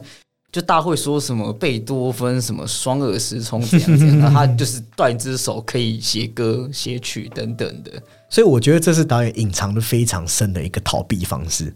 [0.53, 7.91] 就大会说什么贝多芬什么双耳失聪这样子，那他就是断一只手可以写歌写曲等等的。
[8.29, 11.73] 所以我觉得这是导演隐藏的非常深的一个逃避方式。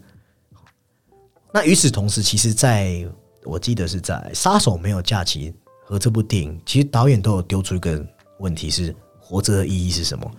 [1.52, 3.04] 那与此同时，其实在
[3.42, 5.50] 我记得是在《杀手没有假期》
[5.84, 8.06] 和这部电影，其实导演都有丢出一个
[8.38, 10.30] 问题是：活着的意义是什么？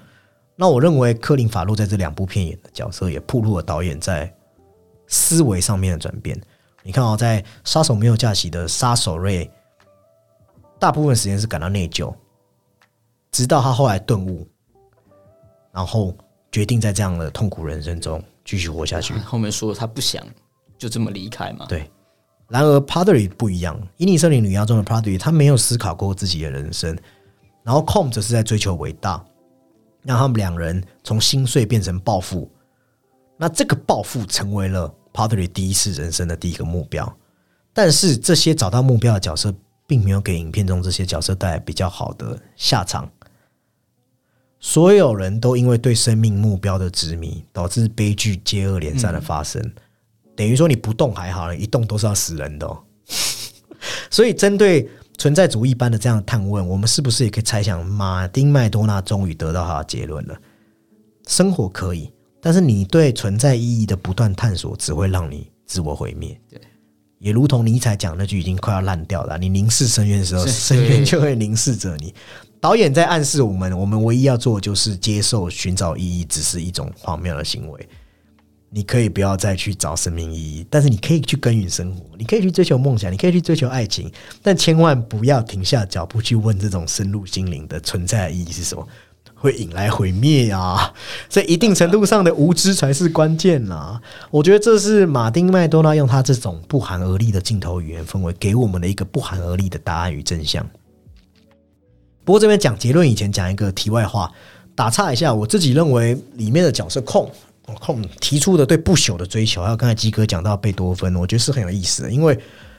[0.55, 4.33] 那我认为柯林法洛在这两部片演的角色，也暴露了导演在
[5.07, 6.39] 思维上面的转变。
[6.83, 9.49] 你看哦，在《杀手没有假期》的杀手瑞，
[10.79, 12.13] 大部分时间是感到内疚，
[13.31, 14.47] 直到他后来顿悟，
[15.71, 16.15] 然后
[16.51, 19.13] 决定在这样的痛苦人生中继续活下去。
[19.15, 20.25] 后面说他不想
[20.77, 21.91] 就这么离开嘛，对，
[22.47, 26.97] 然而 Padre 不一样，《伊尼森林女妖》中的 Padre 他没有思考过自己的人生，
[27.63, 29.23] 然后 Com 则是在追求伟大，
[30.03, 32.49] 让他们两人从心碎变成暴富。
[33.37, 37.13] 那这个暴富成为了 Padre 第一次人生的第一个目标，
[37.73, 39.53] 但是这些找到目标的角色，
[39.85, 43.11] 并没有给影片中这些角色带来比较好的下场。
[44.61, 49.61] 所有人都因为对生命目标的执迷，导致悲剧接二连三的发生。
[50.37, 52.81] 等于说你不动还好，一动都是要死人的、哦。
[54.09, 60.37] 所以，针对存在主义般的这样的探问，我们是不是也可以猜想，马丁麦多纳终于得到他的结论了？
[61.27, 62.09] 生活可以，
[62.41, 66.39] 但是你对存在意义的不断探索，只会让你自我毁灭。
[66.49, 66.59] 对，
[67.19, 72.13] 也如同尼采讲那句已经快要烂掉了：你凝视深渊的时候，深渊就会凝视着你。
[72.61, 77.89] 导演在暗示我们，我们唯一要做的就是接受寻找意义只是一种荒谬的行为。
[78.71, 84.11] 你可以不要再去找生命意义，但是你可以去耕耘生活，你可以去追求梦想，你可以去追求爱情，
[84.43, 88.87] 但千万不要停下脚步去问这种深入心灵的存在的意义是什么，
[89.39, 90.93] 会引来毁灭呀！
[91.29, 93.99] 所以一定程度上的无知才是关键啦。
[94.29, 100.63] 我觉得这是马丁麦多纳用他这种不寒而栗的镜头语言氛围，给我们的一个不寒而栗的答案与真相。
[102.25, 104.31] 不过这边讲结论以前，讲一个题外话，
[104.75, 107.31] 打岔一下，我自己认为里面的角色控
[107.79, 112.37] 控提出的对不朽的追求，还有刚才鸡哥讲到贝多芬，我觉得是很有意思的，因为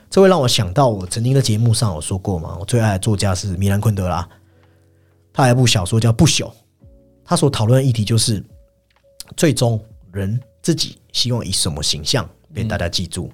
[0.09, 4.27] 这会让我想到我曾经在节目上有说过嘛，我最爱的作家是米兰昆德拉，
[5.33, 6.43] 他有一部小说叫《不朽》，
[7.23, 8.43] 他所讨论的议题就是
[9.37, 13.31] 最终人自己希望以什么形象被大家记住。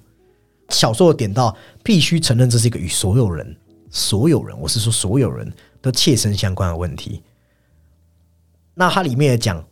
[0.70, 3.56] 小说点到必须承认这是一个与所有人、
[3.90, 7.22] 所有人，我是说所有人都切身相关的问题。
[8.74, 9.64] 那它里面也讲，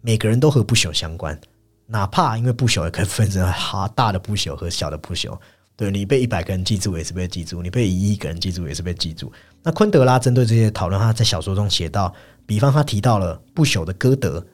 [0.00, 1.38] 每个人都和不朽相关，
[1.84, 5.38] 哪怕因为不朽也可以分成哈大的不朽和小的不朽。
[5.76, 9.32] 对你被一百个人记住也是被记住，你被一亿个人记住也是被记住。
[9.62, 12.14] 那昆德拉针对这些讨论，他在小说中写到，
[12.46, 14.44] 比方他提到了不朽的歌德，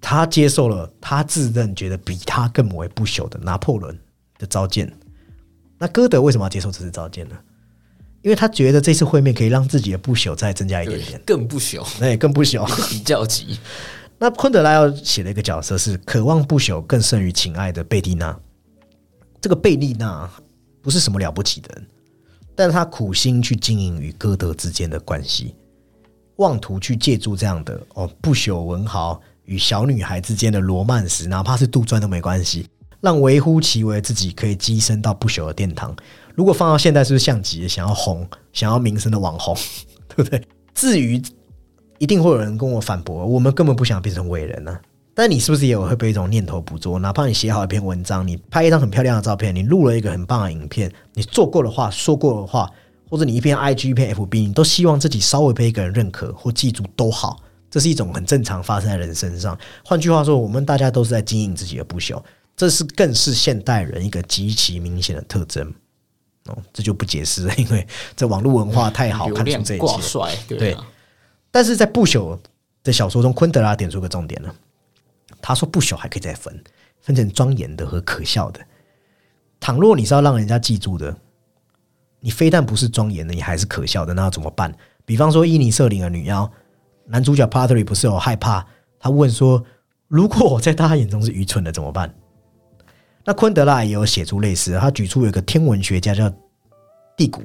[0.00, 3.98] 他接受了他自认觉得比他更为不朽的拿破仑
[4.38, 4.92] 的召见。
[5.78, 7.36] 那歌德为什么要接受这次召见呢？
[8.22, 12.64] 因为他觉得这次会面可以让自己的不朽再增加一点点，，更不朽， 那也更不朽。
[12.90, 13.58] 比较级。
[14.18, 18.38] 那昆德拉要写的一个角色是渴望不朽更胜于情爱的贝蒂娜。
[19.40, 20.30] 这个贝利娜
[20.82, 21.86] 不是什么了不起的人，
[22.54, 25.54] 但是他苦心去经营与歌德之间的关系，
[26.36, 32.68] 妄图去借助这样的哦不朽文豪与小女孩之间的罗曼史，哪怕是杜撰都没关系，
[33.00, 35.94] 让微乎其微自己可以跻身到不朽的殿堂。
[36.34, 39.56] 如果放到现在，是不是像极了想要红、想要名声的网红，
[40.08, 40.42] 对不对？
[40.74, 41.20] 至于
[41.98, 44.78] 一定会有人跟我反驳， 我们根本不想变成伟人呢、
[45.14, 46.98] 但你是不是也有会被一种念头捕捉？
[46.98, 52.70] 哪怕你写好一篇文章，你拍一张很漂亮的照片，你录了一个很棒的影片，你做过的话、说过的话，
[53.08, 57.36] 或者你一篇 IG、一篇 FB，你都希望自己稍微被一个人认可或记住都好，
[57.70, 59.58] 这是一种很正常发生在人身上。
[59.84, 62.22] 换句话说，我们大家都是在经营自己的不朽。
[62.56, 65.66] 这是更是现代人一个极其明显的特征。
[66.46, 69.78] 哦，这就不解释了，因为这网络文化太好看出这一切。
[69.78, 70.76] 挂帅，对
[71.50, 72.38] 但是在不朽
[72.84, 74.54] 的小说中，昆德拉点出个重点了。
[75.40, 76.62] 他说不朽还可以再分，
[77.00, 78.60] 分成庄严的和可笑的。
[79.58, 81.16] 倘若你是要让人家记住的，
[82.20, 84.74] 你非但不是庄严的，你还是可笑的，那要怎么办？
[85.04, 86.50] 比方说伊尼瑟琳的女妖，
[87.06, 88.66] 男主角 Patry 不是有害怕？
[88.98, 89.64] 他问说
[90.08, 92.14] ：“如果我在大家眼中是愚蠢的，怎么办？”
[93.24, 96.32] 那昆德拉也有写出类似，他举出有一个天文学家叫
[97.16, 97.42] 蒂谷，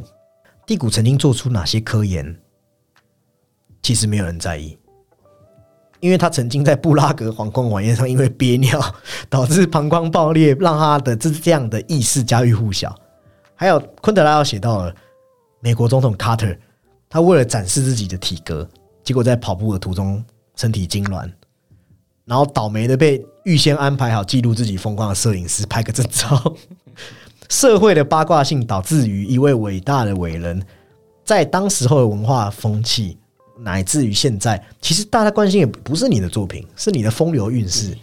[0.65, 2.37] 蒂谷曾经做出哪些科研，
[3.81, 4.77] 其实没有人在意，
[5.99, 8.79] 因为他曾经在布拉格皇宫晚宴上因为憋尿
[9.29, 12.95] 导致膀胱爆裂，让他的这这样的意识家喻户晓。
[13.55, 14.93] 还有昆德拉要写到了
[15.61, 16.53] 美国总统卡特，
[17.09, 18.67] 他为了展示自己的体格，
[19.03, 20.23] 结果在跑步的途中
[20.55, 21.31] 身体痉挛，
[22.25, 26.55] 然后倒霉的被预先安排好记录自己风光的摄影师拍个正照。
[27.49, 30.61] 社会的八卦性导致于一位伟大的伟人，
[31.23, 33.17] 在当时候的文化风气，
[33.57, 37.97] 乃至于现在，其实大家关心也不是你的作品，是你的风流韵事。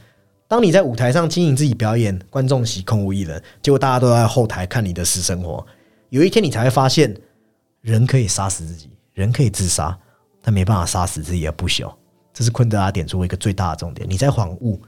[0.48, 5.64] 当你在舞台上经营自己表演，观众席空无一人，结果大家都在后台看你的私生活。
[6.10, 7.16] 有一天你才会发现，
[7.80, 9.98] 人可以杀死自己，人可以自杀，
[10.42, 11.90] 但没办法杀死自己的不朽。
[12.34, 14.80] 这是昆德拉点出一个最大的重点：你在恍悟，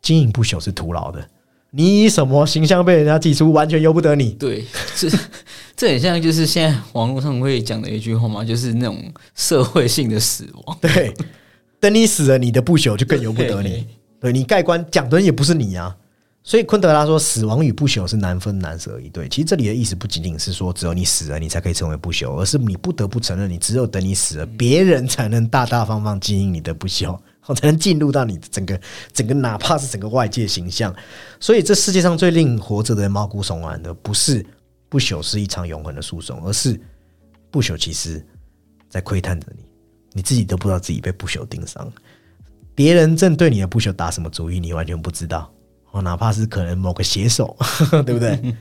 [0.00, 1.28] 经营不朽是徒劳的。
[1.74, 4.30] 你以什么形象被人家记出，完全由不得你。
[4.32, 4.64] 对，
[4.94, 5.08] 这
[5.74, 9.02] 这很像就是现在网络上会讲的一句话嘛，就是那种
[9.34, 10.76] 社会性的死亡。
[10.82, 11.14] 对，
[11.80, 13.86] 等你死了，你的不朽就更由不得你对。
[14.20, 15.96] 对你盖棺讲的人也不是你啊。
[16.44, 19.28] 所以昆德拉说，死亡与不朽是难分难舍一对。
[19.28, 27.16] 其实这里的意思不仅仅是说，只有你死了，你才可以成为不朽，而是你不得不承认，你只有等你死了，别人才能大大方方经营你的不朽，
[27.54, 28.80] 才能进入到你的整个
[29.12, 30.94] 整个，哪怕是整个外界形象。
[31.40, 34.44] 所以，这世界上最令活着的人毛骨悚然的，不是
[34.88, 36.80] 不朽是一场永恒的诉讼，而是
[37.50, 38.24] 不朽其实
[38.88, 39.64] 在窥探着你，
[40.12, 41.92] 你自己都不知道自己被不朽盯上。
[42.74, 45.52] 别人正对你的不朽打什么主意，你完全不知道。
[45.90, 47.54] 哦，哪怕是可能某个写手，
[48.06, 48.54] 对不对？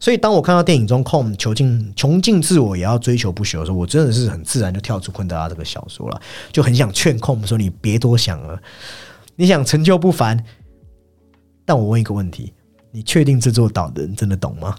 [0.00, 6.20] 所以，当我看到电影中控囚禁穷尽自我也要追求不朽的时候，我真的是很自然就跳出昆德拉这个小说了，
[6.52, 8.60] 就很想劝控说：“你别多想了，
[9.36, 10.42] 你想成就不凡。”
[11.66, 12.52] 但我问一个问题：
[12.90, 14.76] 你确定这座岛的人真的懂吗？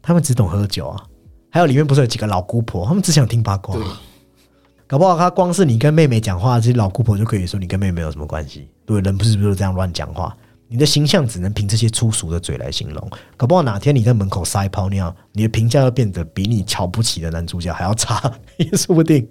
[0.00, 1.04] 他们只懂喝酒啊，
[1.50, 3.76] 还有里面不是有几个老姑婆，他们只想听八卦、
[4.86, 8.68] 搞不好他光是你跟妹妹讲话，这些老姑婆就可以说你跟妹妹有什么关系？
[8.86, 10.36] 对，人不是不是这样乱讲话？
[10.72, 13.10] 你的形象只能凭这些粗俗的嘴来形容。
[13.36, 19.28] 搞不好哪天你在门口撒一泡尿，你的评价要变得比你瞧不起的男主角还要差， 也说不定。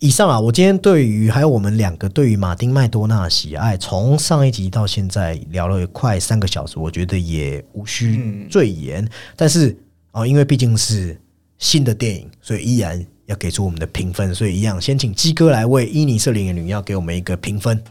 [0.00, 9.08] 以上啊，我今天对于还有我们两个对于马丁麦多纳的喜爱，从上一集到现在聊了快三个小时，我觉得也无需赘言。
[9.36, 9.74] 但是
[10.12, 11.18] 哦，因为毕竟是
[11.56, 14.34] 新的电影，所以依然要给出我们的评分。
[14.34, 17.82] 所以一样，先请鸡哥来为伊尼瑟琳的女要给我们一个评分。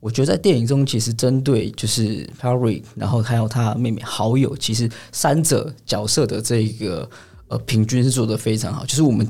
[0.00, 7.08] 我觉得在电影中，其实针对就是 Perry，然后还有他妹妹好友，其实三者角色的这个
[7.48, 8.84] 呃平均是做的非常好。
[8.84, 9.26] 就是我们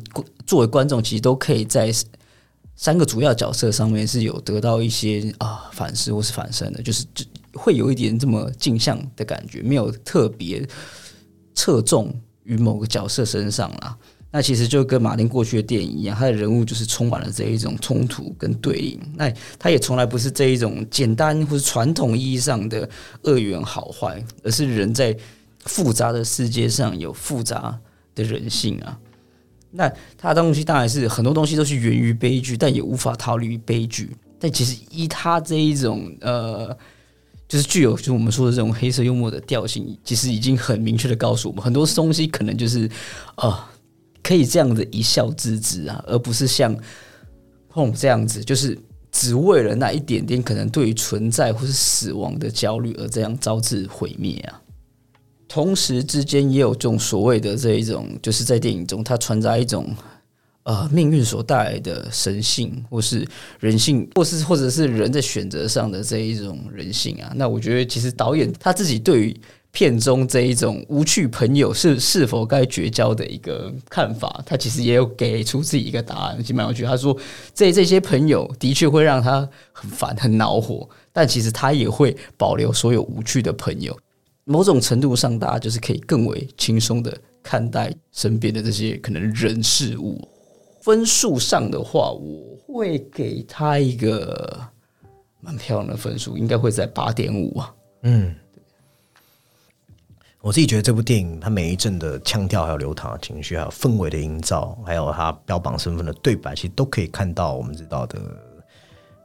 [0.46, 1.90] 作为观众，其实都可以在
[2.74, 10.66] 三个主要角色上面是有得到一些啊反思或是反身的，就是就会有一点这么镜像的感觉，没有特别
[11.54, 13.96] 侧重于某个角色身上啦。
[14.30, 19.00] 那其实就跟马丁过去的电影一样，他的人物就是充满了这一种冲突跟对立。
[19.14, 22.88] 那他也从来不是这一种简单或是传统意义上的
[23.22, 25.16] 恶缘好坏，而是人在
[25.64, 27.78] 复杂的世界上有复杂
[28.14, 28.98] 的人性啊。
[29.70, 34.16] 那他的东西当然是很多东西都是源于悲剧，但也无法逃离悲剧。
[34.38, 36.76] 但其实依他这一种呃。
[37.48, 42.90] 就是具有就我们说的这种黑色幽默的调性，其实已经很明确的告诉我们，很多东西可能就是
[43.36, 43.70] 啊、
[44.26, 46.76] 可以这样的一笑置之啊，而不是像
[47.68, 48.76] 碰这样子，就是
[49.12, 54.60] 只为了那一点点可能对于存在或是死亡的焦虑而这样招致毁灭啊。
[55.46, 59.94] 同时之间也有这种所谓的这一种，就是在电影中它传达一种
[60.64, 63.24] 呃命运所带来的神性，或是
[63.60, 67.32] 人性，或是或者是人在选择上的这一种人性啊。
[67.36, 69.40] 那我觉得其实导演他自己对于
[69.76, 76.82] 片中这一种无趣朋友是是否该绝交的一个看法，他其实也有给出自己一个答案，其实蛮有趣。
[76.82, 77.14] 他说
[77.52, 83.94] 这这些朋友的确会让他很烦很恼火，但其实他也会保留所有无趣的朋友。
[84.44, 90.26] 某种程度上，大家就是可以更为轻松的看待身边的这些可能人事物。
[90.80, 94.58] 分数上的话，我会给他一个
[95.42, 97.74] 蛮漂亮的分数，应该会在八点五啊。
[98.04, 98.34] 嗯，
[100.47, 108.20] 我自己觉得这部电影它每一阵的腔调、还有流淌的情绪、还有氛围的营造，还有它标榜身份的对白，其实都可以看到我们知道的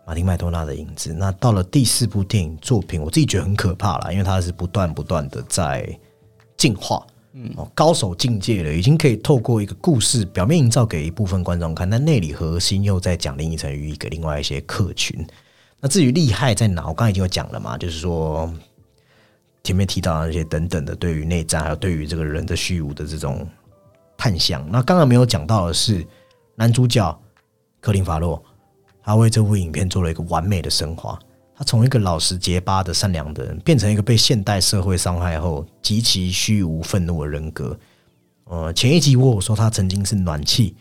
[0.03, 1.13] 马丁麦多纳的影子。
[1.13, 5.88] 那到了第四部电影作品，我自己觉得很可怕了，因为它是不断不断的在
[6.57, 7.05] 进化。
[7.34, 15.24] 嗯，哦，高手境界了，已经可以透过一个故事表面营造给一部分观众看，但内里核心又在讲另一层寓意给另外一些客群。
[15.80, 18.51] 那至于厉害在哪，我刚才已经有讲了嘛，就是说
[19.64, 23.47] 前面提到的那些等等的，对于内战还有对于这个人的虚无的这种
[24.18, 24.66] 探向。
[24.72, 26.05] 那刚刚没有讲到的是
[26.55, 27.20] 男主角
[27.80, 28.43] 克林法洛，
[29.03, 31.18] 他为这部影片做了一个完美的升华。
[31.55, 37.78] 他从一个老实结巴的善良的人，变成一个被现代社会伤害后极其虚无愤怒的人格。
[38.45, 40.76] 呃，前一集我有说他曾经是暖气，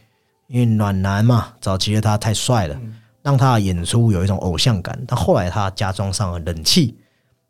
[0.47, 2.81] 因为暖男嘛，早期的他太帅了，
[3.23, 4.99] 让他的演出有一种偶像感。
[5.07, 6.97] 但后来他加装上了冷气，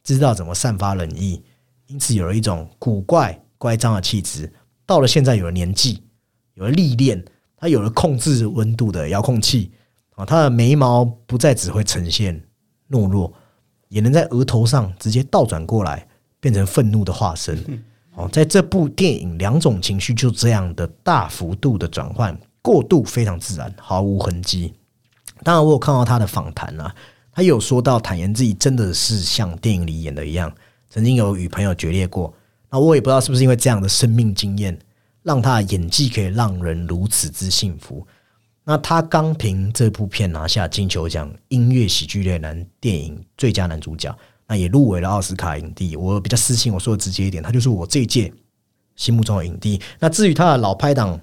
[0.03, 1.42] 知道怎么散发冷意，
[1.86, 4.53] 因此有了一种古怪乖张的气质。
[4.86, 6.03] 到了现在有了年纪，
[6.55, 7.24] 有了历练，
[7.57, 9.72] 他有了控制温度的遥控器
[10.16, 12.42] 啊，他的眉毛不再只会呈现。
[12.90, 13.32] 懦弱，
[13.88, 16.09] 也能在额头上直接倒转过来，
[16.40, 17.82] 变成愤怒的化身。
[18.14, 24.74] 哦， 在这部电影，两种情绪就这样的大幅度的转换，过渡非常自然，毫无痕迹。
[25.44, 26.92] 当然，我有看到他的访谈啊，
[27.33, 30.53] 他有说到坦言自己真的是像电影里演的一样，
[30.89, 32.33] 曾经有与朋友决裂过。
[32.70, 34.78] 那我也不知道是不是因为这样的生命经验，
[35.22, 38.07] 让他的演技可以让人如此之幸福。
[38.62, 44.16] 那他刚凭这部片拿下金球奖音乐喜剧类男电影最佳男主角，
[44.47, 45.97] 那也入围了奥斯卡影帝。
[45.97, 48.33] 我比较私信，我说的直接一点，他就是我这一届
[48.97, 49.81] 心目中的影帝。
[49.99, 51.18] 那至于他的老拍档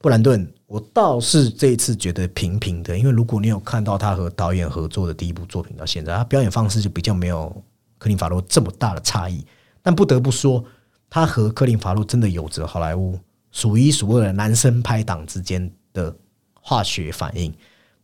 [0.00, 7.50] 布兰顿，我倒是这一次觉得平平的，因为如果你有看到他和导演合作的第一部作品到现在，他表演方式就比较没有
[7.98, 9.44] 克林法洛这么大的差异。
[9.82, 10.64] 但不得不说，
[11.08, 13.18] 他和克林法洛真的有着好莱坞
[13.50, 16.14] 数一数二的男生拍档之间的。
[16.62, 17.52] 化学反应。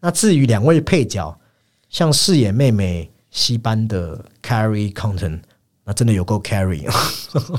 [0.01, 1.39] 那至于两位配角，
[1.91, 5.41] 像饰演妹妹西班的 Carrie Conton，
[5.85, 6.91] 那真的有够 Carrie，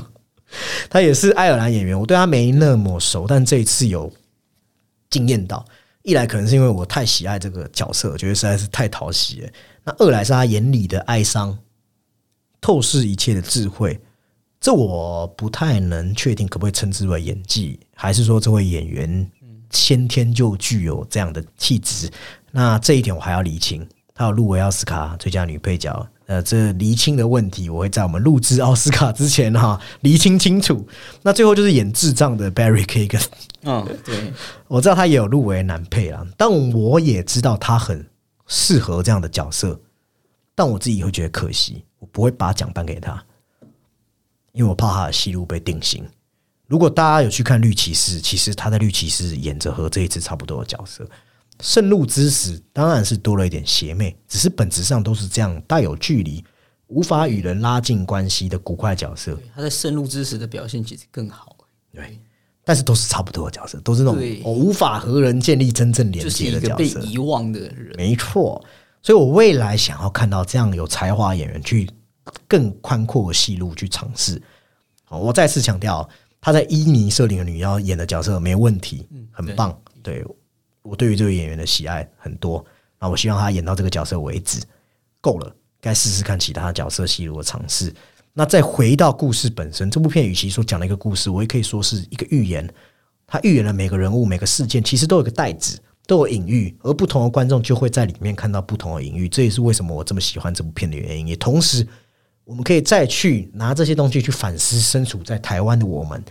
[0.90, 4.12] 他也是爱尔兰演员，我对他没那么熟，但这一次有
[5.10, 5.64] 惊艳到。
[6.02, 9.48] 一来可能是因为我太喜爱这个角色，觉得实在是太讨喜了；
[9.84, 11.58] 那二来是他眼里的哀伤，
[12.60, 14.00] 透视一切的智慧。
[14.60, 19.30] 这我不太能确定可不可以称之为演技，还是说这位演员。
[19.70, 22.10] 先天就具有这样的气质，
[22.50, 23.86] 那这一点我还要厘清。
[24.14, 30.86] 他有入围奥斯卡最佳女配角，呃，这厘清的问题，我会在我们录制奥斯卡之前哈厘清清楚。
[31.22, 33.24] 那最后就是演智障的 Barry Kagan，
[33.62, 34.30] 嗯，对，
[34.68, 38.06] 我知道他也有入围男配啊，但我也知道他很
[38.46, 39.80] 适合这样的角色，
[40.54, 43.24] 但我自己会觉得可惜，我不会把奖颁给他，
[44.52, 46.04] 因为我怕他的戏路被定型。
[46.66, 51.04] 如果大家有去看《绿骑士》，其实他在《绿骑士》演着和这一次差不多的角色，
[51.60, 56.44] 《圣路之死》当然是多了一点邪魅，只是本质上都是这样带有距离、
[56.86, 59.38] 无法与人拉近关系的古怪角色。
[59.54, 61.56] 他在《渗入之时》的表现其实更好，
[61.92, 62.18] 对，
[62.64, 67.92] 但是都是差不多的角色，都是那种我无法和人建立真正连接的角色，被遗忘的人。
[67.96, 68.64] 没错，
[69.02, 71.90] 所以我未来想要看到这样有才华演员去
[72.46, 74.40] 更宽阔的戏路去尝试。
[75.04, 76.08] 好，我再次强调。
[76.40, 79.76] 他在伊尼设定的女妖演的角色没问题，很棒。
[80.04, 80.24] 对
[80.88, 82.64] 我对于这个演员的喜爱很多，
[82.98, 84.60] 那我希望他演到这个角色为止，
[85.20, 85.54] 够了。
[85.80, 87.94] 该试试看其他角色戏如何尝试。
[88.32, 92.68] 那再回到故事本身，这部片与其说讲了一个故事，我也可以说是一个寓言。
[93.26, 99.28] 他预言了每个人物、每个事件，其实都有个代指，都有隐喻，而不同的观众就会在里面看到不同的隐喻。
[99.28, 101.28] 这也是为什么我这么喜欢这部片的原因。
[101.28, 101.86] 也同时。
[102.44, 106.24] 我们可以再去拿这些东西去反思，身处在台湾的我们，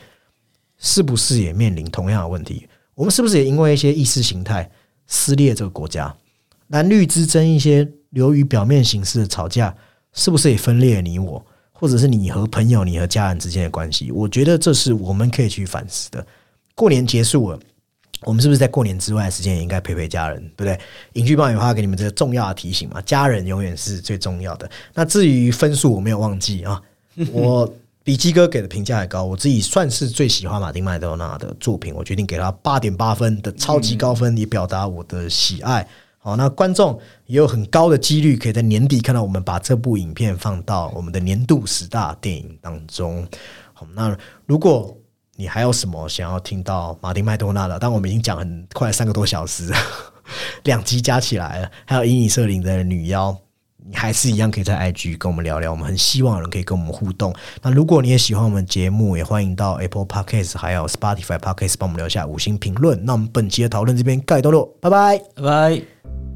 [0.79, 2.67] 是不是也面临同样的问题？
[2.98, 4.68] 我们是不是也因为一些意识形态
[5.06, 6.11] 撕裂这个国家？
[6.69, 9.76] 蓝绿之争，一些流于表面形式的吵架，
[10.14, 14.11] 是不是也分裂你我，或者是你和朋友、你和家人之间的关系？
[14.11, 16.26] 我觉得这是我们可以去反思的。
[16.74, 17.60] 过年结束了。
[18.24, 20.80] 我们是不是在过年之外的时间也应该陪陪家人，对不对？
[21.14, 22.99] 影剧爆米花给你们这个重要的提醒嘛？
[23.03, 24.68] 家人永远是最重要的。
[24.95, 26.82] 那至于分数，我没有忘记啊，
[27.32, 27.72] 我
[28.07, 29.25] 比基哥给的评价还高。
[29.25, 35.85] 我自己算是最喜欢马丁麦多纳的作品，我决定给他八点八分的超级高分，以表达我的喜爱。
[36.17, 43.27] 好，那观众也有很高的几率可以在年底看到我们把这部影片放到我们的年度十大电影当中。
[43.73, 44.97] 好，那如果。
[45.39, 47.77] 你还有什么想要听到马丁麦多纳的？
[47.77, 49.71] 但我们已经讲很快三个多小时，
[50.65, 51.71] 两集加起来了。
[51.85, 53.38] 还有伊尼瑟林的女妖，
[53.89, 55.72] 你还是一样可以在 IG 跟我们聊聊。
[55.72, 57.34] 我们很希望有人可以跟我们互动。
[57.61, 63.03] 那如果你也喜欢我们节目，也欢迎到 Apple Podcast 还有 Spotify Podcast 帮我们留下五星评论。
[63.05, 65.18] 那我们本期的讨论这边盖段落，拜拜。
[65.35, 66.26] 拜拜。